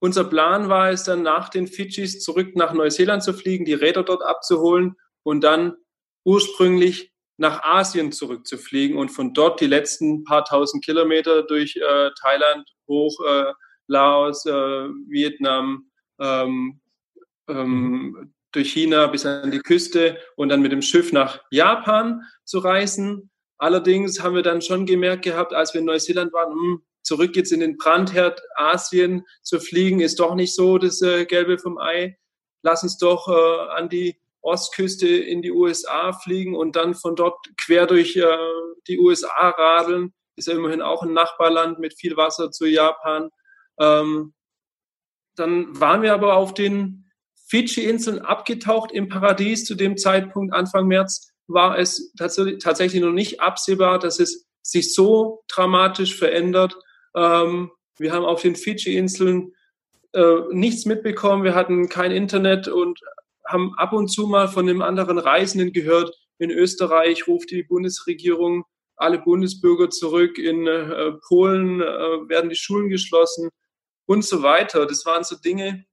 [0.01, 4.03] unser Plan war es dann nach den Fidschis zurück nach Neuseeland zu fliegen, die Räder
[4.03, 5.75] dort abzuholen und dann
[6.23, 12.67] ursprünglich nach Asien zurückzufliegen und von dort die letzten paar tausend Kilometer durch äh, Thailand
[12.87, 13.53] hoch, äh,
[13.87, 14.51] Laos, äh,
[15.07, 15.89] Vietnam,
[16.19, 16.81] ähm,
[17.47, 22.59] ähm, durch China bis an die Küste und dann mit dem Schiff nach Japan zu
[22.59, 23.29] reisen.
[23.57, 27.51] Allerdings haben wir dann schon gemerkt gehabt, als wir in Neuseeland waren, hm, zurück jetzt
[27.51, 32.17] in den Brandherd Asien zu fliegen, ist doch nicht so das äh, Gelbe vom Ei.
[32.63, 37.37] Lass uns doch äh, an die Ostküste in die USA fliegen und dann von dort
[37.57, 38.37] quer durch äh,
[38.87, 40.13] die USA radeln.
[40.35, 43.29] Ist ja immerhin auch ein Nachbarland mit viel Wasser zu Japan.
[43.79, 44.33] Ähm,
[45.35, 47.09] dann waren wir aber auf den
[47.49, 49.65] Fidschi-Inseln abgetaucht im Paradies.
[49.65, 55.43] Zu dem Zeitpunkt, Anfang März, war es tatsächlich noch nicht absehbar, dass es sich so
[55.47, 56.77] dramatisch verändert.
[57.15, 59.53] Ähm, wir haben auf den Fidschi-Inseln
[60.13, 61.43] äh, nichts mitbekommen.
[61.43, 62.99] Wir hatten kein Internet und
[63.49, 68.63] haben ab und zu mal von einem anderen Reisenden gehört, in Österreich ruft die Bundesregierung
[68.95, 71.85] alle Bundesbürger zurück, in äh, Polen äh,
[72.29, 73.49] werden die Schulen geschlossen
[74.05, 74.85] und so weiter.
[74.85, 75.85] Das waren so Dinge,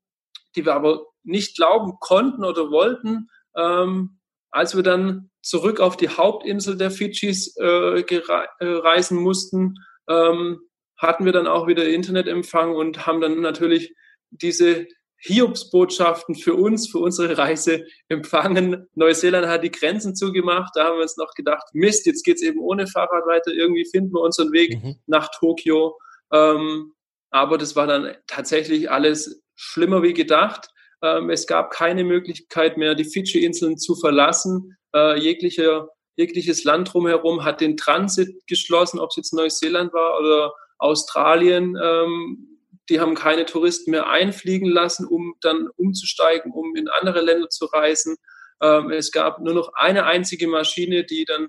[0.54, 4.18] die wir aber nicht glauben konnten oder wollten, ähm,
[4.50, 8.24] als wir dann zurück auf die Hauptinsel der Fidschis äh, äh,
[8.60, 9.74] reisen mussten,
[10.08, 10.60] ähm,
[10.96, 13.94] hatten wir dann auch wieder Internetempfang und haben dann natürlich
[14.30, 14.86] diese
[15.26, 18.86] Hiobsbotschaften für uns, für unsere Reise empfangen.
[18.94, 20.70] Neuseeland hat die Grenzen zugemacht.
[20.74, 23.52] Da haben wir uns noch gedacht, Mist, jetzt geht's eben ohne Fahrrad weiter.
[23.52, 24.96] Irgendwie finden wir unseren Weg mhm.
[25.06, 25.98] nach Tokio.
[26.32, 26.92] Ähm,
[27.30, 30.70] aber das war dann tatsächlich alles schlimmer wie gedacht.
[31.02, 34.76] Ähm, es gab keine Möglichkeit mehr, die Fidschi-Inseln zu verlassen.
[34.94, 40.52] Äh, jeglicher, jegliches Land drumherum hat den Transit geschlossen, ob es jetzt Neuseeland war oder
[40.78, 41.76] Australien.
[41.82, 42.55] Ähm,
[42.88, 47.66] die haben keine Touristen mehr einfliegen lassen, um dann umzusteigen, um in andere Länder zu
[47.66, 48.16] reisen.
[48.62, 51.48] Ähm, es gab nur noch eine einzige Maschine, die dann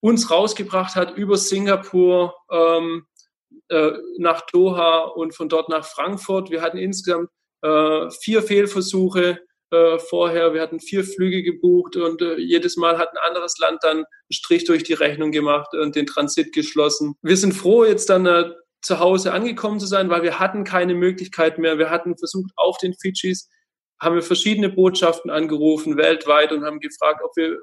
[0.00, 3.06] uns rausgebracht hat über Singapur ähm,
[3.68, 6.50] äh, nach Doha und von dort nach Frankfurt.
[6.50, 7.30] Wir hatten insgesamt
[7.62, 9.38] äh, vier Fehlversuche
[9.70, 10.52] äh, vorher.
[10.52, 14.06] Wir hatten vier Flüge gebucht und äh, jedes Mal hat ein anderes Land dann einen
[14.30, 17.14] Strich durch die Rechnung gemacht und den Transit geschlossen.
[17.22, 18.50] Wir sind froh, jetzt dann äh,
[18.84, 21.78] zu Hause angekommen zu sein, weil wir hatten keine Möglichkeit mehr.
[21.78, 23.48] Wir hatten versucht, auf den Fidschis,
[24.00, 27.58] haben wir verschiedene Botschaften angerufen, weltweit, und haben gefragt, ob wir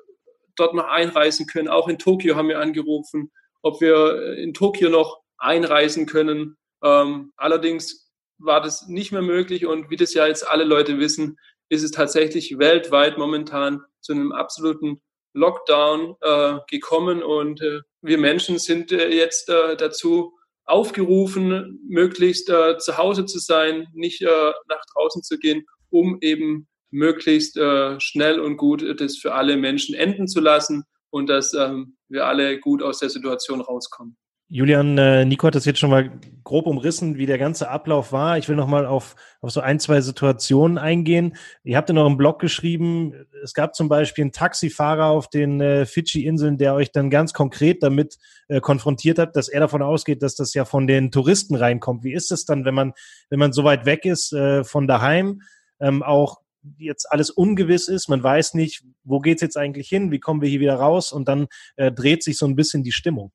[0.55, 1.67] dort noch einreisen können.
[1.67, 6.57] Auch in Tokio haben wir angerufen, ob wir in Tokio noch einreisen können.
[6.83, 11.37] Ähm, allerdings war das nicht mehr möglich und wie das ja jetzt alle Leute wissen,
[11.69, 15.01] ist es tatsächlich weltweit momentan zu einem absoluten
[15.33, 20.33] Lockdown äh, gekommen und äh, wir Menschen sind äh, jetzt äh, dazu
[20.65, 26.67] aufgerufen, möglichst äh, zu Hause zu sein, nicht äh, nach draußen zu gehen, um eben
[26.91, 31.97] möglichst äh, schnell und gut das für alle Menschen enden zu lassen und dass ähm,
[32.09, 34.17] wir alle gut aus der Situation rauskommen.
[34.53, 36.11] Julian, äh, Nico hat das jetzt schon mal
[36.43, 38.37] grob umrissen, wie der ganze Ablauf war.
[38.37, 41.37] Ich will noch mal auf, auf so ein, zwei Situationen eingehen.
[41.63, 45.85] Ihr habt in eurem Blog geschrieben, es gab zum Beispiel einen Taxifahrer auf den äh,
[45.85, 48.17] Fidschi-Inseln, der euch dann ganz konkret damit
[48.49, 52.03] äh, konfrontiert hat, dass er davon ausgeht, dass das ja von den Touristen reinkommt.
[52.03, 52.91] Wie ist es dann, wenn man,
[53.29, 55.43] wenn man so weit weg ist äh, von daheim,
[55.79, 56.41] ähm, auch
[56.77, 60.49] jetzt alles ungewiss ist, man weiß nicht, wo geht's jetzt eigentlich hin, wie kommen wir
[60.49, 61.47] hier wieder raus und dann
[61.77, 63.31] äh, dreht sich so ein bisschen die Stimmung.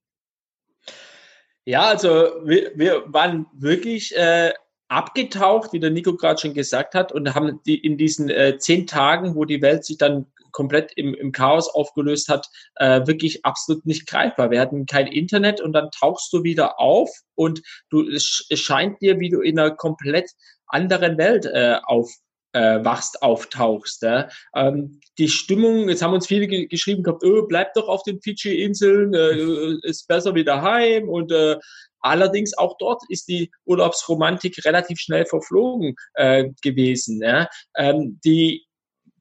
[1.68, 2.08] Ja, also
[2.44, 4.52] wir, wir waren wirklich äh,
[4.86, 8.86] abgetaucht, wie der Nico gerade schon gesagt hat, und haben die in diesen äh, zehn
[8.86, 13.84] Tagen, wo die Welt sich dann komplett im, im Chaos aufgelöst hat, äh, wirklich absolut
[13.84, 14.52] nicht greifbar.
[14.52, 19.02] Wir hatten kein Internet und dann tauchst du wieder auf und du es, es scheint
[19.02, 20.30] dir, wie du in einer komplett
[20.68, 22.08] anderen Welt äh, auf
[22.57, 24.02] äh, wachst, auftauchst.
[24.02, 24.28] Ja.
[24.54, 28.20] Ähm, die Stimmung, jetzt haben uns viele ge geschrieben gehabt, oh, bleib doch auf den
[28.20, 31.57] Fidschi-Inseln, äh, ist besser wie daheim und äh,
[32.00, 37.20] Allerdings auch dort ist die Urlaubsromantik relativ schnell verflogen äh, gewesen.
[37.20, 37.48] Ja.
[37.76, 38.64] Ähm, die,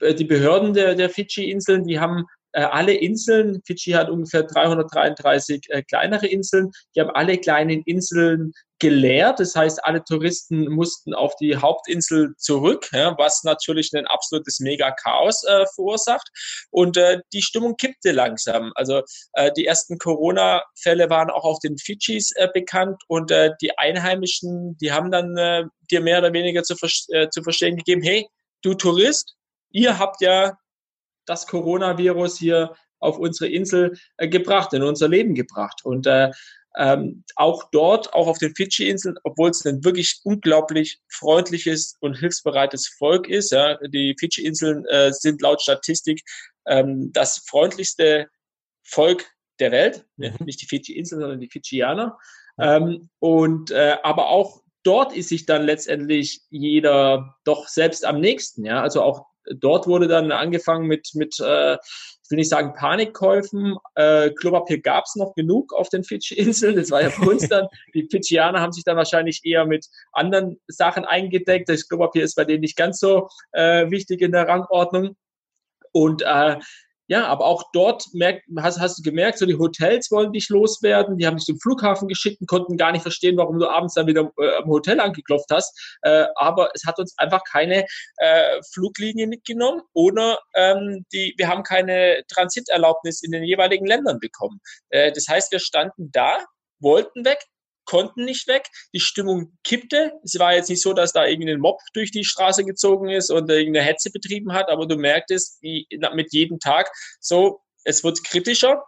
[0.01, 5.67] äh, die Behörden der, der Fidschi-Inseln, die haben äh, alle Inseln, Fidschi hat ungefähr 333
[5.69, 9.39] äh, kleinere Inseln, die haben alle kleinen Inseln geleert.
[9.39, 15.43] Das heißt, alle Touristen mussten auf die Hauptinsel zurück, ja, was natürlich ein absolutes Mega-Chaos
[15.43, 16.29] äh, verursacht.
[16.71, 18.71] Und äh, die Stimmung kippte langsam.
[18.75, 19.01] Also
[19.33, 24.77] äh, die ersten Corona-Fälle waren auch auf den Fidschis äh, bekannt und äh, die Einheimischen,
[24.77, 26.75] die haben dann äh, dir mehr oder weniger zu,
[27.09, 28.27] äh, zu verstehen gegeben, hey,
[28.61, 29.35] du Tourist,
[29.71, 30.57] ihr habt ja
[31.25, 35.81] das Coronavirus hier auf unsere Insel äh, gebracht, in unser Leben gebracht.
[35.83, 36.31] Und äh,
[36.77, 42.87] ähm, auch dort, auch auf den Fidschi-Inseln, obwohl es ein wirklich unglaublich freundliches und hilfsbereites
[42.97, 43.51] Volk ist.
[43.51, 46.21] Ja, die Fidschi-Inseln äh, sind laut Statistik
[46.65, 48.27] ähm, das freundlichste
[48.83, 49.25] Volk
[49.59, 50.05] der Welt.
[50.17, 50.35] Mhm.
[50.43, 52.17] Nicht die Fidschi-Inseln, sondern die Fidschianer.
[52.59, 58.65] Ähm, und äh, aber auch dort ist sich dann letztendlich jeder doch selbst am nächsten.
[58.65, 61.77] Ja, also auch dort wurde dann angefangen mit mit äh,
[62.25, 63.77] ich will nicht sagen Panikkäufen.
[63.93, 66.75] Äh, Klopapier gab es noch genug auf den Fidschi-Inseln.
[66.75, 67.67] Das war ja Kunst dann.
[67.93, 71.69] Die Fidschianer haben sich dann wahrscheinlich eher mit anderen Sachen eingedeckt.
[71.69, 75.15] Das Klopapier ist bei denen nicht ganz so äh, wichtig in der Rangordnung.
[75.91, 76.57] Und äh,
[77.07, 81.17] ja, aber auch dort merkt, hast, hast du gemerkt, so die Hotels wollen dich loswerden,
[81.17, 84.07] die haben dich zum Flughafen geschickt und konnten gar nicht verstehen, warum du abends dann
[84.07, 85.97] wieder äh, am Hotel angeklopft hast.
[86.01, 87.85] Äh, aber es hat uns einfach keine
[88.17, 94.59] äh, Fluglinie mitgenommen oder ähm, die, wir haben keine Transiterlaubnis in den jeweiligen Ländern bekommen.
[94.89, 96.43] Äh, das heißt, wir standen da,
[96.79, 97.39] wollten weg,
[97.85, 98.67] konnten nicht weg.
[98.93, 100.13] Die Stimmung kippte.
[100.23, 103.49] Es war jetzt nicht so, dass da irgendein Mob durch die Straße gezogen ist und
[103.49, 108.83] irgendeine Hetze betrieben hat, aber du merktest wie mit jedem Tag so, es wird kritischer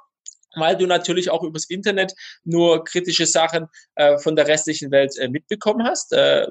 [0.55, 5.27] weil du natürlich auch übers Internet nur kritische Sachen äh, von der restlichen Welt äh,
[5.27, 6.13] mitbekommen hast.
[6.13, 6.47] Äh,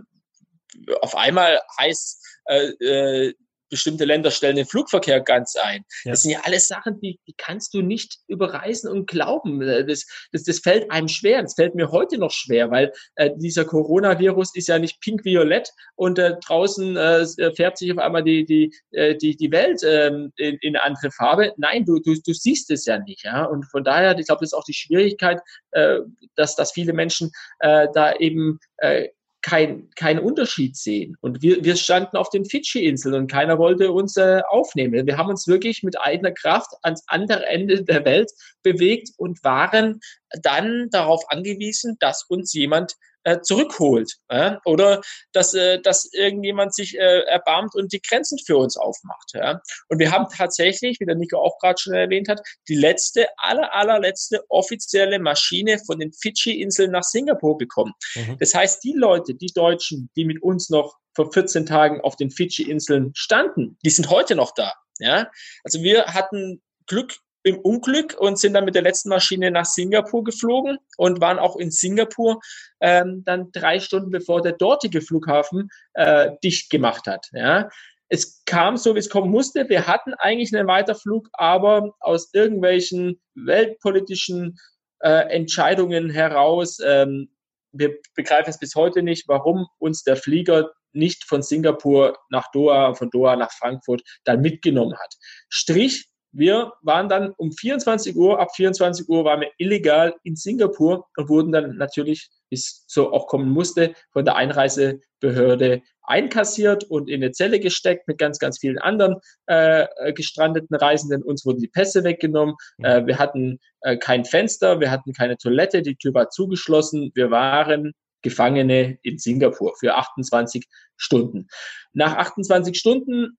[1.01, 3.35] auf einmal heißt äh, äh,
[3.69, 5.85] bestimmte Länder stellen den Flugverkehr ganz ein.
[6.05, 6.13] Ja.
[6.13, 9.61] Das sind ja alles Sachen, die, die kannst du nicht überreißen und glauben.
[9.61, 11.43] Das, das, das fällt einem schwer.
[11.43, 16.19] Das fällt mir heute noch schwer, weil äh, dieser Coronavirus ist ja nicht pink-violett und
[16.19, 20.31] äh, draußen äh, färbt sich auf einmal die, die, äh, die, die Welt äh, in,
[20.37, 21.53] in eine andere Farbe.
[21.57, 23.25] Nein, du, du, du siehst es ja nicht.
[23.25, 23.45] Ja?
[23.45, 25.41] Und von daher, ich glaube, das ist auch die Schwierigkeit,
[25.73, 25.99] äh,
[26.35, 29.09] dass, dass viele Menschen äh, da eben äh,
[29.47, 31.17] kein, keinen Unterschied sehen.
[31.21, 35.07] Und wir, wir standen auf den Fidschi-Inseln und keiner wollte uns äh, aufnehmen.
[35.07, 38.33] Wir haben uns wirklich mit eigener Kraft ans andere Ende der Welt
[38.65, 40.01] bewegt und waren
[40.43, 42.95] dann darauf angewiesen, dass uns jemand
[43.27, 44.15] äh, zurückholt.
[44.31, 44.61] Ja?
[44.65, 45.01] Oder
[45.33, 49.33] dass, äh, dass irgendjemand sich äh, erbarmt und die Grenzen für uns aufmacht.
[49.35, 49.61] Ja?
[49.89, 53.75] Und wir haben tatsächlich, wie der Nico auch gerade schon erwähnt hat, die letzte, aller,
[53.75, 57.95] allerletzte offizielle Maschine von den Fidschi-Inseln nach Singapur bekommen.
[58.15, 58.37] Mhm.
[58.39, 62.31] Das heißt, die Leute, die Deutschen, die mit uns noch vor 14 Tagen auf den
[62.31, 64.73] Fidschi-Inseln standen, die sind heute noch da.
[64.99, 65.31] Ja,
[65.65, 67.17] also wir hatten Glück
[67.47, 71.55] im Unglück und sind dann mit der letzten Maschine nach Singapur geflogen und waren auch
[71.57, 72.41] in Singapur
[72.81, 77.29] ähm, dann drei Stunden bevor der dortige Flughafen äh, dicht gemacht hat.
[77.33, 77.69] Ja.
[78.09, 79.69] Es kam so, wie es kommen musste.
[79.69, 84.59] Wir hatten eigentlich einen Weiterflug, aber aus irgendwelchen weltpolitischen
[85.01, 87.31] äh, Entscheidungen heraus, ähm,
[87.71, 92.95] wir begreifen es bis heute nicht, warum uns der Flieger nicht von Singapur nach Doha,
[92.95, 95.15] von Doha nach Frankfurt dann mitgenommen hat.
[95.49, 101.07] Strich, wir waren dann um 24 Uhr, ab 24 Uhr waren wir illegal in Singapur
[101.17, 107.09] und wurden dann natürlich, wie es so auch kommen musste, von der Einreisebehörde einkassiert und
[107.09, 109.17] in eine Zelle gesteckt mit ganz, ganz vielen anderen
[109.47, 111.23] äh, gestrandeten Reisenden.
[111.23, 112.55] Uns wurden die Pässe weggenommen.
[112.79, 112.85] Mhm.
[112.85, 117.11] Äh, wir hatten äh, kein Fenster, wir hatten keine Toilette, die Tür war zugeschlossen.
[117.15, 120.67] Wir waren Gefangene in Singapur für 28
[120.97, 121.49] Stunden.
[121.93, 123.39] Nach 28 Stunden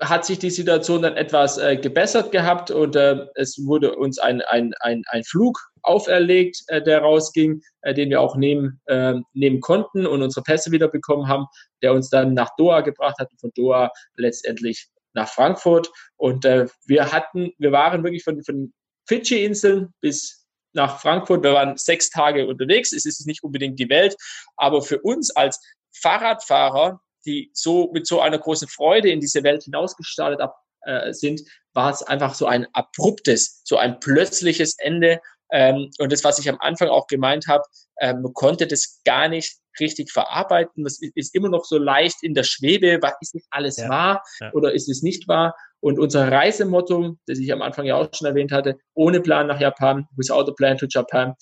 [0.00, 4.40] hat sich die Situation dann etwas äh, gebessert gehabt und äh, es wurde uns ein,
[4.42, 9.60] ein, ein, ein Flug auferlegt, äh, der rausging, äh, den wir auch nehmen, äh, nehmen
[9.60, 11.46] konnten und unsere Pässe wieder bekommen haben,
[11.82, 15.90] der uns dann nach Doha gebracht hat und von Doha letztendlich nach Frankfurt.
[16.16, 18.72] Und äh, wir hatten, wir waren wirklich von, von
[19.06, 21.42] Fidschi-Inseln bis nach Frankfurt.
[21.42, 22.92] Wir waren sechs Tage unterwegs.
[22.92, 24.16] Es ist nicht unbedingt die Welt,
[24.56, 25.60] aber für uns als
[25.92, 30.40] Fahrradfahrer die so mit so einer großen Freude in diese Welt hinausgestartet
[30.82, 31.42] äh, sind,
[31.74, 35.20] war es einfach so ein abruptes, so ein plötzliches Ende.
[35.52, 37.64] Ähm, und das, was ich am Anfang auch gemeint habe,
[38.00, 40.84] ähm, man konnte das gar nicht richtig verarbeiten.
[40.84, 42.98] Das ist immer noch so leicht in der Schwebe.
[43.02, 43.88] Was ist das alles ja.
[43.88, 44.52] wahr ja.
[44.52, 45.54] oder ist es nicht wahr?
[45.80, 49.60] Und unser Reisemotto, das ich am Anfang ja auch schon erwähnt hatte, ohne Plan nach
[49.60, 51.34] Japan, without a plan to Japan,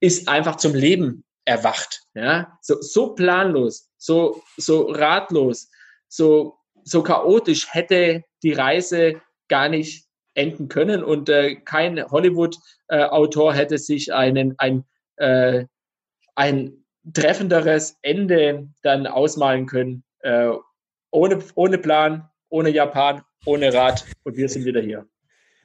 [0.00, 2.02] ist einfach zum Leben erwacht.
[2.14, 5.70] Ja, so, so planlos, so, so ratlos,
[6.08, 13.56] so, so chaotisch hätte die Reise gar nicht enden können und äh, kein Hollywood-Autor äh,
[13.56, 14.84] hätte sich einen, ein,
[15.16, 15.64] äh,
[16.34, 20.04] ein treffenderes Ende dann ausmalen können.
[20.20, 20.50] Äh,
[21.10, 25.06] ohne, ohne Plan, ohne Japan, ohne Rat und wir sind wieder hier.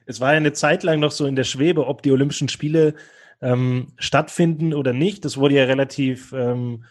[0.06, 2.94] Es war eine Zeit lang noch so in der Schwebe, ob die Olympischen Spiele
[3.40, 5.24] ähm, stattfinden oder nicht.
[5.24, 6.84] Das wurde ja relativ ähm,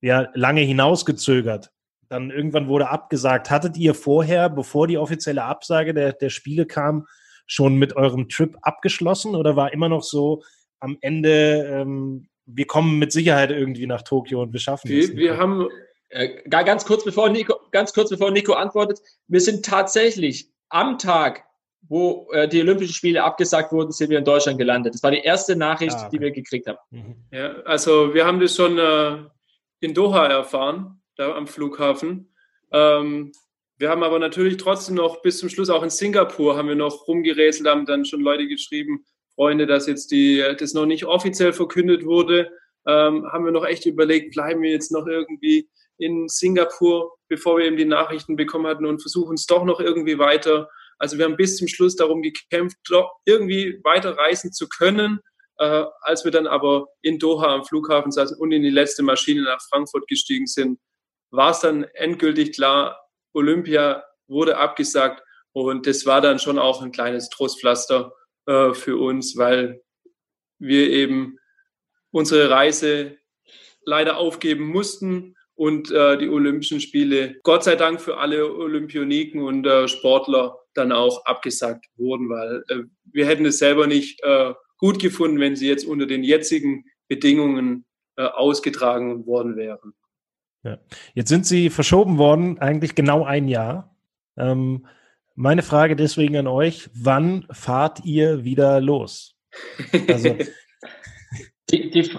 [0.00, 1.70] ja, lange hinausgezögert.
[2.08, 3.50] Dann irgendwann wurde abgesagt.
[3.50, 7.06] Hattet ihr vorher, bevor die offizielle Absage der, der Spiele kam,
[7.46, 10.42] schon mit eurem Trip abgeschlossen oder war immer noch so
[10.80, 15.10] am Ende, ähm, wir kommen mit Sicherheit irgendwie nach Tokio und wir schaffen es?
[15.10, 15.68] Wir, wir haben
[16.10, 21.44] äh, ganz kurz bevor Nico, ganz kurz bevor Nico antwortet, wir sind tatsächlich am Tag,
[21.82, 24.94] wo äh, die Olympischen Spiele abgesagt wurden, sind wir in Deutschland gelandet.
[24.94, 26.08] Das war die erste Nachricht, ah, okay.
[26.12, 26.78] die wir gekriegt haben.
[26.90, 27.14] Mhm.
[27.30, 29.18] Ja, also wir haben das schon äh,
[29.80, 32.32] in Doha erfahren, da am Flughafen.
[32.72, 33.32] Ähm,
[33.78, 37.06] wir haben aber natürlich trotzdem noch bis zum Schluss auch in Singapur haben wir noch
[37.06, 39.04] rumgerätselt, haben dann schon Leute geschrieben,
[39.34, 42.50] Freunde, dass jetzt die, das noch nicht offiziell verkündet wurde,
[42.88, 47.66] ähm, haben wir noch echt überlegt, bleiben wir jetzt noch irgendwie in Singapur, bevor wir
[47.66, 50.68] eben die Nachrichten bekommen hatten und versuchen es doch noch irgendwie weiter.
[50.98, 52.76] Also wir haben bis zum Schluss darum gekämpft,
[53.24, 55.20] irgendwie weiter reisen zu können.
[55.58, 59.42] Äh, als wir dann aber in Doha am Flughafen saßen und in die letzte Maschine
[59.42, 60.78] nach Frankfurt gestiegen sind,
[61.30, 63.00] war es dann endgültig klar,
[63.32, 65.22] Olympia wurde abgesagt
[65.52, 68.12] und das war dann schon auch ein kleines Trostpflaster
[68.46, 69.82] äh, für uns, weil
[70.58, 71.38] wir eben
[72.10, 73.18] unsere Reise
[73.84, 79.66] leider aufgeben mussten und äh, die Olympischen Spiele, Gott sei Dank für alle Olympioniken und
[79.66, 85.00] äh, Sportler, dann auch abgesagt wurden, weil äh, wir hätten es selber nicht äh, gut
[85.00, 87.84] gefunden, wenn sie jetzt unter den jetzigen Bedingungen
[88.16, 89.92] äh, ausgetragen worden wären.
[90.62, 90.78] Ja.
[91.14, 93.96] Jetzt sind sie verschoben worden, eigentlich genau ein Jahr.
[94.36, 94.86] Ähm,
[95.34, 99.36] meine Frage deswegen an euch, wann fahrt ihr wieder los?
[100.08, 100.36] Also
[101.70, 102.10] Die, die,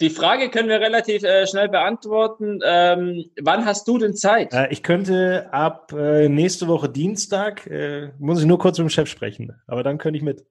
[0.00, 2.60] die, Frage können wir relativ äh, schnell beantworten.
[2.62, 4.52] Ähm, wann hast du denn Zeit?
[4.52, 8.90] Äh, ich könnte ab äh, nächste Woche Dienstag, äh, muss ich nur kurz mit dem
[8.90, 10.44] Chef sprechen, aber dann könnte ich mit.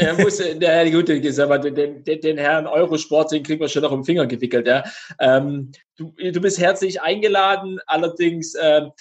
[0.00, 3.92] Ja, muss, der, gut, aber den, den, den Herrn Eurosport, den kriegen wir schon noch
[3.92, 4.68] im Finger gewickelt.
[4.68, 4.84] Ja.
[5.18, 8.92] Ähm, du, du bist herzlich eingeladen, allerdings ähm,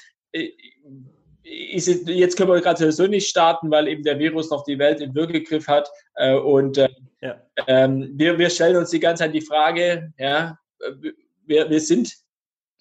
[1.43, 4.99] ist, jetzt können wir gerade sowieso nicht starten, weil eben der Virus noch die Welt
[5.01, 5.89] im Würgegriff hat.
[6.15, 6.89] Äh, und äh,
[7.25, 7.41] ja.
[7.67, 10.57] ähm, wir, wir stellen uns die ganze Zeit die Frage, ja,
[11.45, 12.13] wir, wir sind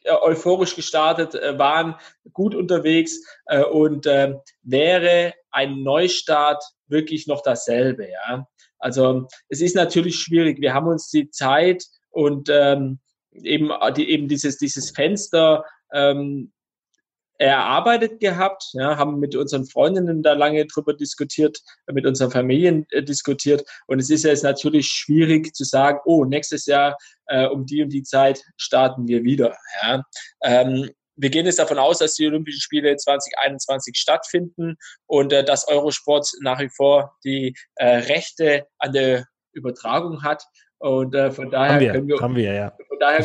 [0.05, 1.97] äh, euphorisch gestartet, äh, waren
[2.33, 8.09] gut unterwegs äh, und äh, wäre ein Neustart wirklich noch dasselbe.
[8.11, 8.47] Ja?
[8.79, 10.61] Also es ist natürlich schwierig.
[10.61, 13.01] Wir haben uns die Zeit und ähm,
[13.33, 16.53] eben, die, eben dieses, dieses Fenster ähm,
[17.39, 21.59] erarbeitet gehabt, ja, haben mit unseren Freundinnen da lange drüber diskutiert,
[21.91, 23.64] mit unseren Familien äh, diskutiert.
[23.87, 27.91] Und es ist jetzt natürlich schwierig zu sagen, oh, nächstes Jahr äh, um die und
[27.91, 29.57] die Zeit starten wir wieder.
[29.82, 30.03] Ja.
[30.43, 34.76] Ähm, wir gehen jetzt davon aus, dass die Olympischen Spiele 2021 stattfinden
[35.07, 40.45] und äh, dass Eurosport nach wie vor die äh, Rechte an der Übertragung hat.
[40.78, 42.76] Und äh, von daher haben wir, können wir, haben wir ja.
[42.89, 43.24] Von daher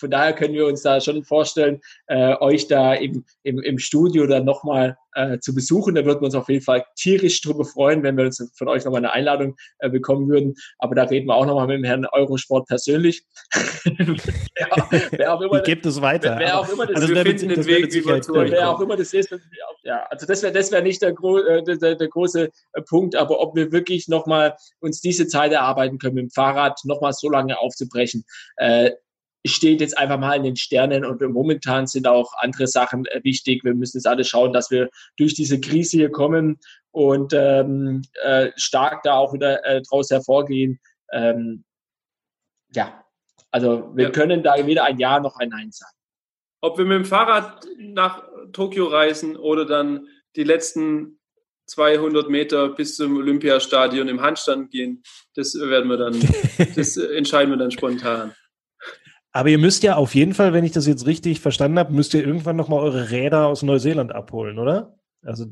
[0.00, 4.26] von daher können wir uns da schon vorstellen, äh, euch da im, im, im Studio
[4.26, 5.94] dann nochmal äh, zu besuchen.
[5.94, 8.84] Da würden wir uns auf jeden Fall tierisch drüber freuen, wenn wir uns von euch
[8.84, 10.54] nochmal eine Einladung äh, bekommen würden.
[10.78, 13.22] Aber da reden wir auch nochmal mit dem Herrn Eurosport persönlich.
[13.84, 16.36] wer, wer auch immer, gibt es weiter.
[16.38, 18.96] Wer, wer auch immer das, also wir finden den Weg, wie wir Wer auch immer
[18.96, 19.34] das ist.
[19.82, 23.16] Ja, also das wäre das wäre nicht der, gro äh, der, der, große äh, Punkt,
[23.16, 27.28] aber ob wir wirklich nochmal uns diese Zeit erarbeiten können, mit dem Fahrrad nochmal so
[27.30, 28.24] lange aufzubrechen,
[28.56, 28.92] äh,
[29.46, 33.64] steht jetzt einfach mal in den Sternen und momentan sind auch andere Sachen äh, wichtig.
[33.64, 36.58] Wir müssen jetzt alle schauen, dass wir durch diese Krise hier kommen
[36.90, 40.78] und ähm, äh, stark da auch wieder äh, draus hervorgehen.
[41.12, 41.64] Ähm,
[42.74, 43.04] ja,
[43.50, 44.10] also wir ja.
[44.10, 45.96] können da weder ein Ja noch ein Nein sagen.
[46.60, 48.22] Ob wir mit dem Fahrrad nach
[48.52, 51.18] Tokio reisen oder dann die letzten
[51.66, 55.02] 200 Meter bis zum Olympiastadion im Handstand gehen,
[55.34, 56.20] das werden wir dann,
[56.76, 58.34] das entscheiden wir dann spontan.
[59.32, 62.14] Aber ihr müsst ja auf jeden Fall, wenn ich das jetzt richtig verstanden habe, müsst
[62.14, 64.98] ihr irgendwann nochmal eure Räder aus Neuseeland abholen, oder?
[65.22, 65.46] Also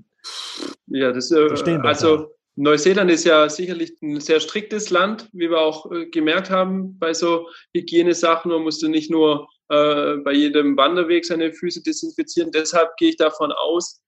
[0.86, 1.48] ja, das, äh,
[1.82, 6.98] also Neuseeland ist ja sicherlich ein sehr striktes Land, wie wir auch äh, gemerkt haben
[6.98, 8.50] bei so Hygienesachen.
[8.50, 12.50] Man musste nicht nur äh, bei jedem Wanderweg seine Füße desinfizieren.
[12.50, 14.00] Deshalb gehe ich davon aus,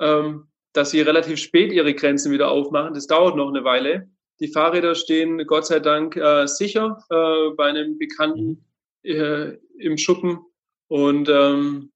[0.00, 2.94] ähm, dass sie relativ spät ihre Grenzen wieder aufmachen.
[2.94, 4.08] Das dauert noch eine Weile.
[4.38, 8.64] Die Fahrräder stehen Gott sei Dank äh, sicher äh, bei einem bekannten mhm
[9.02, 10.40] äh, im Schuppen.
[10.88, 11.92] Und ähm,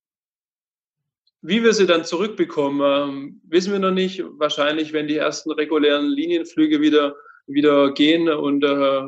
[1.42, 4.22] wie wir sie dann zurückbekommen, ähm, wissen wir noch nicht.
[4.38, 7.14] Wahrscheinlich, wenn die ersten regulären Linienflüge wieder,
[7.46, 9.02] wieder gehen und äh,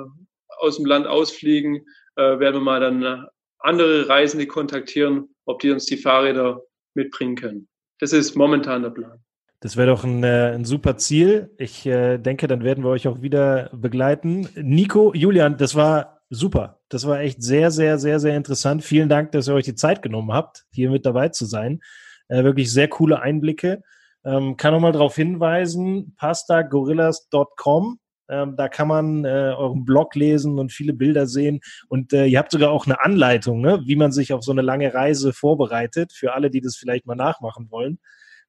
[0.58, 1.86] aus dem Land ausfliegen,
[2.16, 3.26] äh, werden wir mal dann
[3.58, 6.62] andere Reisende kontaktieren, ob die uns die Fahrräder
[6.94, 7.68] mitbringen können.
[8.00, 9.18] Das ist momentan der Plan.
[9.60, 11.50] Das wäre doch ein, äh, ein, super Ziel.
[11.56, 14.48] Ich äh, denke, dann werden wir euch auch wieder begleiten.
[14.54, 16.80] Nico, Julian, das war super.
[16.88, 18.84] Das war echt sehr, sehr, sehr, sehr interessant.
[18.84, 21.80] Vielen Dank, dass ihr euch die Zeit genommen habt, hier mit dabei zu sein.
[22.28, 23.82] Äh, wirklich sehr coole Einblicke.
[24.24, 28.00] Ähm, kann nochmal darauf hinweisen, pastagorillas.com.
[28.28, 31.60] Ähm, da kann man äh, euren Blog lesen und viele Bilder sehen.
[31.88, 34.62] Und äh, ihr habt sogar auch eine Anleitung, ne, wie man sich auf so eine
[34.62, 37.98] lange Reise vorbereitet, für alle, die das vielleicht mal nachmachen wollen.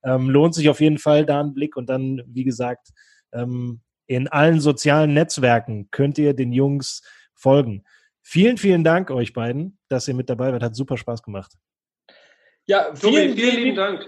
[0.04, 1.78] Ähm, lohnt sich auf jeden Fall da ein Blick.
[1.78, 2.90] Und dann, wie gesagt,
[3.34, 7.04] ähm, in allen sozialen Netzwerken könnt ihr den Jungs
[7.38, 7.86] folgen.
[8.22, 10.64] Vielen, vielen Dank euch beiden, dass ihr mit dabei wart.
[10.64, 11.54] Hat super Spaß gemacht.
[12.66, 14.08] Ja, vielen, vielen, vielen lieben Dank.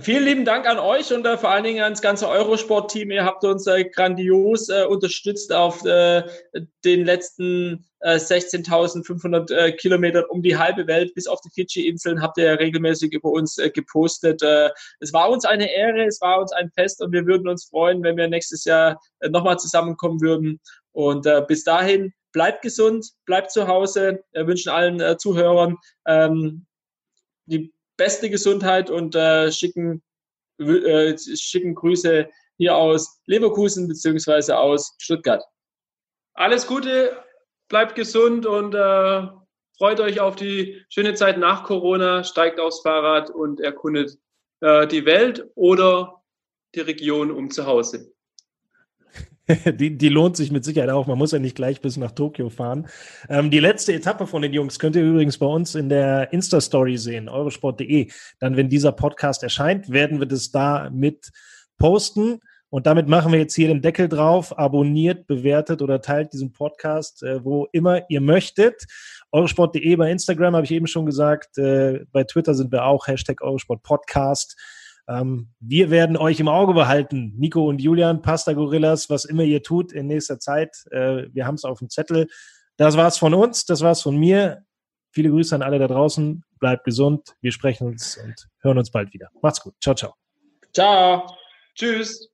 [0.00, 3.12] Vielen lieben Dank an euch und äh, vor allen Dingen ans ganze Eurosport-Team.
[3.12, 6.24] Ihr habt uns äh, grandios äh, unterstützt auf äh,
[6.84, 12.20] den letzten 16.500 äh, Kilometern um die halbe Welt bis auf die Fidschi-Inseln.
[12.20, 14.42] Habt ihr ja regelmäßig über uns äh, gepostet.
[14.42, 18.02] es war uns eine Ehre, es war uns ein Fest und wir würden uns freuen,
[18.02, 19.00] wenn wir nächstes Jahr
[19.30, 20.60] nochmal zusammenkommen würden.
[20.94, 24.24] Und bis dahin, bleibt gesund, bleibt zu Hause.
[24.32, 25.76] Wir wünschen allen Zuhörern
[26.06, 26.66] ähm,
[27.46, 30.02] die beste Gesundheit und äh, schicken,
[30.58, 35.44] äh, schicken Grüße hier aus Leverkusen beziehungsweise aus Stuttgart.
[36.34, 37.16] Alles Gute,
[37.68, 39.26] bleibt gesund und äh,
[39.78, 44.18] freut euch auf die schöne Zeit nach Corona, steigt aufs Fahrrad und erkundet
[44.60, 46.22] äh, die Welt oder
[46.74, 48.13] die Region um zu Hause.
[49.66, 51.06] die, die lohnt sich mit Sicherheit auch.
[51.06, 52.86] Man muss ja nicht gleich bis nach Tokio fahren.
[53.28, 56.96] Ähm, die letzte Etappe von den Jungs könnt ihr übrigens bei uns in der Insta-Story
[56.96, 58.10] sehen, eurosport.de.
[58.38, 61.30] Dann, wenn dieser Podcast erscheint, werden wir das da mit
[61.78, 62.40] posten.
[62.70, 64.58] Und damit machen wir jetzt hier den Deckel drauf.
[64.58, 68.86] Abonniert, bewertet oder teilt diesen Podcast, äh, wo immer ihr möchtet.
[69.30, 71.58] Eurosport.de bei Instagram habe ich eben schon gesagt.
[71.58, 73.06] Äh, bei Twitter sind wir auch.
[73.06, 74.56] Hashtag Eurosport Podcast.
[75.08, 79.62] Ähm, wir werden euch im Auge behalten, Nico und Julian, Pasta Gorillas, was immer ihr
[79.62, 80.84] tut in nächster Zeit.
[80.90, 82.28] Äh, wir haben es auf dem Zettel.
[82.76, 84.64] Das war's von uns, das war's von mir.
[85.12, 86.42] Viele Grüße an alle da draußen.
[86.58, 87.36] Bleibt gesund.
[87.40, 89.28] Wir sprechen uns und hören uns bald wieder.
[89.42, 89.74] Macht's gut.
[89.80, 90.14] Ciao, ciao.
[90.72, 91.26] Ciao.
[91.74, 92.33] Tschüss.